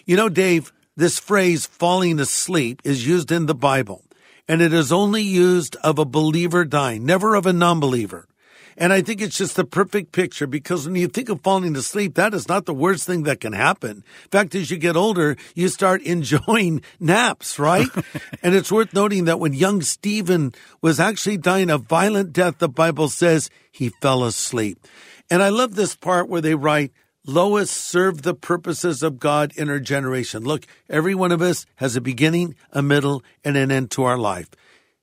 You 0.05 0.15
know, 0.15 0.29
Dave, 0.29 0.73
this 0.99 1.17
phrase 1.17 1.65
falling 1.65 2.19
asleep 2.19 2.81
is 2.83 3.07
used 3.07 3.31
in 3.31 3.45
the 3.45 3.55
Bible, 3.55 4.03
and 4.49 4.61
it 4.61 4.73
is 4.73 4.91
only 4.91 5.21
used 5.21 5.77
of 5.77 5.97
a 5.97 6.03
believer 6.03 6.65
dying, 6.65 7.05
never 7.05 7.35
of 7.35 7.45
a 7.45 7.53
non-believer. 7.53 8.27
And 8.75 8.91
I 8.91 9.01
think 9.01 9.21
it's 9.21 9.37
just 9.37 9.55
the 9.55 9.63
perfect 9.63 10.11
picture 10.11 10.45
because 10.45 10.85
when 10.85 10.97
you 10.97 11.07
think 11.07 11.29
of 11.29 11.41
falling 11.41 11.73
asleep, 11.77 12.15
that 12.15 12.33
is 12.33 12.49
not 12.49 12.65
the 12.65 12.73
worst 12.73 13.07
thing 13.07 13.23
that 13.23 13.39
can 13.39 13.53
happen. 13.53 14.03
In 14.23 14.29
fact, 14.29 14.55
as 14.55 14.71
you 14.71 14.77
get 14.77 14.97
older, 14.97 15.37
you 15.55 15.69
start 15.69 16.01
enjoying 16.03 16.81
naps, 16.99 17.57
right? 17.57 17.87
and 18.43 18.53
it's 18.53 18.71
worth 18.71 18.93
noting 18.93 19.23
that 19.23 19.39
when 19.39 19.53
young 19.53 19.81
Stephen 19.81 20.53
was 20.81 20.99
actually 20.99 21.37
dying 21.37 21.69
a 21.69 21.77
violent 21.77 22.33
death, 22.33 22.57
the 22.57 22.67
Bible 22.67 23.07
says 23.07 23.49
he 23.71 23.87
fell 24.01 24.25
asleep. 24.25 24.85
And 25.29 25.41
I 25.41 25.47
love 25.47 25.75
this 25.75 25.95
part 25.95 26.27
where 26.27 26.41
they 26.41 26.55
write, 26.55 26.91
Lois 27.29 27.69
served 27.69 28.23
the 28.23 28.33
purposes 28.33 29.03
of 29.03 29.19
God 29.19 29.53
in 29.55 29.67
her 29.67 29.79
generation. 29.79 30.43
Look, 30.43 30.65
every 30.89 31.13
one 31.13 31.31
of 31.31 31.43
us 31.43 31.67
has 31.75 31.95
a 31.95 32.01
beginning, 32.01 32.55
a 32.71 32.81
middle, 32.81 33.23
and 33.43 33.55
an 33.55 33.71
end 33.71 33.91
to 33.91 34.03
our 34.03 34.17
life. 34.17 34.49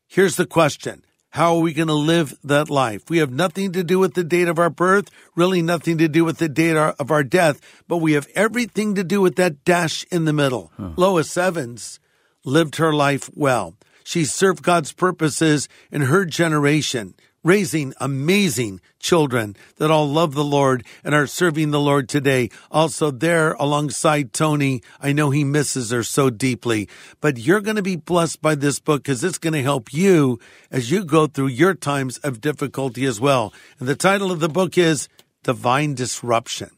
Here's 0.08 0.34
the 0.34 0.44
question. 0.44 1.04
How 1.30 1.54
are 1.54 1.60
we 1.60 1.72
going 1.72 1.86
to 1.86 1.94
live 1.94 2.36
that 2.42 2.68
life? 2.68 3.08
We 3.08 3.18
have 3.18 3.30
nothing 3.30 3.70
to 3.72 3.84
do 3.84 4.00
with 4.00 4.14
the 4.14 4.24
date 4.24 4.48
of 4.48 4.58
our 4.58 4.70
birth, 4.70 5.08
really 5.36 5.62
nothing 5.62 5.98
to 5.98 6.08
do 6.08 6.24
with 6.24 6.38
the 6.38 6.48
date 6.48 6.76
of 6.76 7.10
our 7.12 7.22
death, 7.22 7.60
but 7.86 7.98
we 7.98 8.14
have 8.14 8.26
everything 8.34 8.96
to 8.96 9.04
do 9.04 9.20
with 9.20 9.36
that 9.36 9.62
dash 9.64 10.04
in 10.10 10.24
the 10.24 10.32
middle. 10.32 10.72
Lois 10.96 11.36
Evans 11.36 12.00
lived 12.44 12.76
her 12.76 12.92
life 12.92 13.30
well. 13.34 13.76
She 14.02 14.24
served 14.24 14.62
God's 14.62 14.92
purposes 14.92 15.68
in 15.92 16.02
her 16.02 16.24
generation 16.24 17.14
raising 17.46 17.94
amazing 18.00 18.80
children 18.98 19.54
that 19.76 19.90
all 19.90 20.08
love 20.08 20.34
the 20.34 20.44
Lord 20.44 20.84
and 21.04 21.14
are 21.14 21.28
serving 21.28 21.70
the 21.70 21.80
Lord 21.80 22.08
today. 22.08 22.50
Also 22.72 23.12
there 23.12 23.52
alongside 23.52 24.32
Tony. 24.32 24.82
I 25.00 25.12
know 25.12 25.30
he 25.30 25.44
misses 25.44 25.92
her 25.92 26.02
so 26.02 26.28
deeply, 26.28 26.88
but 27.20 27.38
you're 27.38 27.60
going 27.60 27.76
to 27.76 27.82
be 27.82 27.94
blessed 27.94 28.42
by 28.42 28.56
this 28.56 28.80
book 28.80 29.04
because 29.04 29.22
it's 29.22 29.38
going 29.38 29.52
to 29.52 29.62
help 29.62 29.92
you 29.92 30.40
as 30.72 30.90
you 30.90 31.04
go 31.04 31.28
through 31.28 31.48
your 31.48 31.74
times 31.74 32.18
of 32.18 32.40
difficulty 32.40 33.04
as 33.04 33.20
well. 33.20 33.54
And 33.78 33.86
the 33.86 33.94
title 33.94 34.32
of 34.32 34.40
the 34.40 34.48
book 34.48 34.76
is 34.76 35.08
Divine 35.44 35.94
Disruption. 35.94 36.70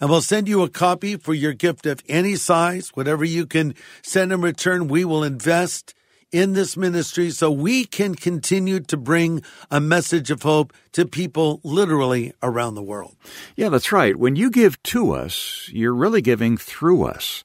And 0.00 0.08
we'll 0.08 0.22
send 0.22 0.48
you 0.48 0.62
a 0.62 0.70
copy 0.70 1.16
for 1.16 1.34
your 1.34 1.52
gift 1.52 1.84
of 1.84 2.02
any 2.08 2.36
size, 2.36 2.90
whatever 2.94 3.26
you 3.26 3.44
can 3.44 3.74
send 4.02 4.32
in 4.32 4.40
return. 4.40 4.88
We 4.88 5.04
will 5.04 5.22
invest 5.22 5.92
in 6.34 6.54
this 6.54 6.76
ministry 6.76 7.30
so 7.30 7.48
we 7.48 7.84
can 7.84 8.16
continue 8.16 8.80
to 8.80 8.96
bring 8.96 9.40
a 9.70 9.78
message 9.78 10.32
of 10.32 10.42
hope 10.42 10.72
to 10.90 11.06
people 11.06 11.60
literally 11.62 12.32
around 12.42 12.74
the 12.74 12.82
world. 12.82 13.14
Yeah, 13.54 13.68
that's 13.68 13.92
right. 13.92 14.16
When 14.16 14.34
you 14.34 14.50
give 14.50 14.82
to 14.82 15.12
us, 15.12 15.70
you're 15.72 15.94
really 15.94 16.20
giving 16.20 16.56
through 16.56 17.04
us. 17.04 17.44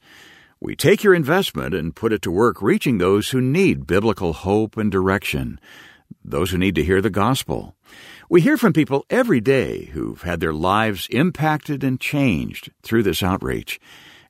We 0.60 0.76
take 0.76 1.04
your 1.04 1.14
investment 1.14 1.76
and 1.76 1.96
put 1.96 2.12
it 2.12 2.24
to 2.24 2.32
work 2.32 2.64
reaching 2.64 2.98
those 2.98 3.30
who 3.30 3.40
need 3.40 3.86
biblical 3.86 4.34
hope 4.34 4.76
and 4.76 4.92
direction, 4.92 5.60
those 6.26 6.50
who 6.50 6.58
need 6.58 6.74
to 6.74 6.84
hear 6.84 7.00
the 7.00 7.12
gospel. 7.12 7.76
We 8.28 8.42
hear 8.42 8.58
from 8.58 8.74
people 8.74 9.06
every 9.12 9.40
day 9.40 9.86
who've 9.94 10.24
had 10.24 10.40
their 10.40 10.54
lives 10.54 11.08
impacted 11.12 11.84
and 11.84 12.02
changed 12.02 12.72
through 12.82 13.04
this 13.04 13.22
outreach, 13.22 13.80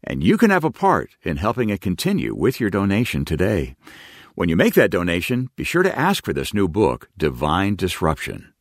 and 0.04 0.22
you 0.22 0.38
can 0.38 0.50
have 0.50 0.66
a 0.66 0.72
part 0.72 1.12
in 1.24 1.38
helping 1.38 1.70
it 1.70 1.80
continue 1.80 2.36
with 2.36 2.60
your 2.60 2.70
donation 2.70 3.24
today. 3.24 3.76
When 4.40 4.48
you 4.48 4.56
make 4.56 4.76
that 4.76 4.90
donation, 4.90 5.50
be 5.58 5.66
sure 5.66 5.84
to 5.84 6.00
ask 6.00 6.24
for 6.24 6.32
this 6.32 6.54
new 6.54 6.70
book, 6.70 7.10
Divine 7.18 7.76
Disruption. 7.76 8.54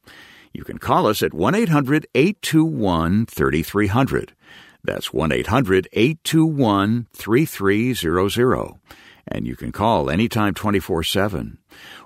You 0.53 0.65
can 0.65 0.79
call 0.79 1.07
us 1.07 1.23
at 1.23 1.33
1 1.33 1.55
800 1.55 2.09
821 2.17 3.27
3300. 3.27 4.33
That's 4.83 5.13
1 5.13 5.31
800 5.31 5.89
821 5.93 7.07
3300. 7.13 8.75
And 9.29 9.47
you 9.47 9.55
can 9.55 9.71
call 9.71 10.11
anytime 10.11 10.53
24 10.53 11.05
7. 11.05 11.59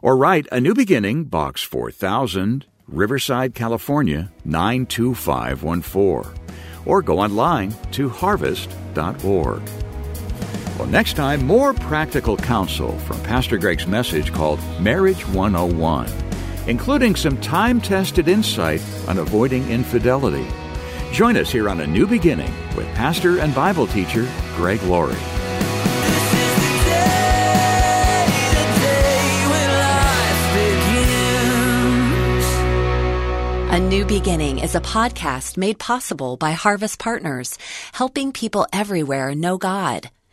Or 0.03 0.19
write 0.19 0.47
A 0.53 0.61
New 0.61 0.75
Beginning, 0.75 1.25
Box 1.25 1.63
4000, 1.63 2.67
Riverside, 2.87 3.55
California 3.55 4.31
92514. 4.45 6.31
Or 6.85 7.01
go 7.01 7.21
online 7.21 7.75
to 7.93 8.11
harvest.org. 8.11 9.63
Well, 10.83 10.91
next 10.91 11.15
time, 11.15 11.47
more 11.47 11.73
practical 11.73 12.37
counsel 12.37 12.99
from 12.99 13.23
Pastor 13.23 13.57
Greg's 13.57 13.87
message 13.87 14.33
called 14.33 14.59
Marriage 14.81 15.25
101, 15.29 16.11
including 16.67 17.15
some 17.15 17.41
time 17.41 17.81
tested 17.81 18.27
insight 18.27 18.83
on 19.07 19.19
avoiding 19.19 19.71
infidelity. 19.71 20.45
Join 21.13 21.37
us 21.37 21.53
here 21.53 21.69
on 21.69 21.79
A 21.79 21.87
New 21.87 22.09
Beginning 22.09 22.53
with 22.75 22.89
pastor 22.97 23.39
and 23.39 23.55
Bible 23.55 23.87
teacher 23.87 24.29
Greg 24.57 24.83
Laurie. 24.83 25.15
This 25.15 25.23
is 26.35 26.57
the 26.57 26.73
day, 26.91 28.27
the 28.51 28.67
day 28.81 29.47
when 29.53 29.71
life 29.87 30.43
begins. 33.69 33.73
A 33.73 33.79
New 33.89 34.05
Beginning 34.05 34.59
is 34.59 34.75
a 34.75 34.81
podcast 34.81 35.57
made 35.57 35.79
possible 35.79 36.37
by 36.37 36.51
Harvest 36.51 36.99
Partners, 36.99 37.57
helping 37.93 38.33
people 38.33 38.67
everywhere 38.73 39.33
know 39.37 39.59
God. 39.59 40.11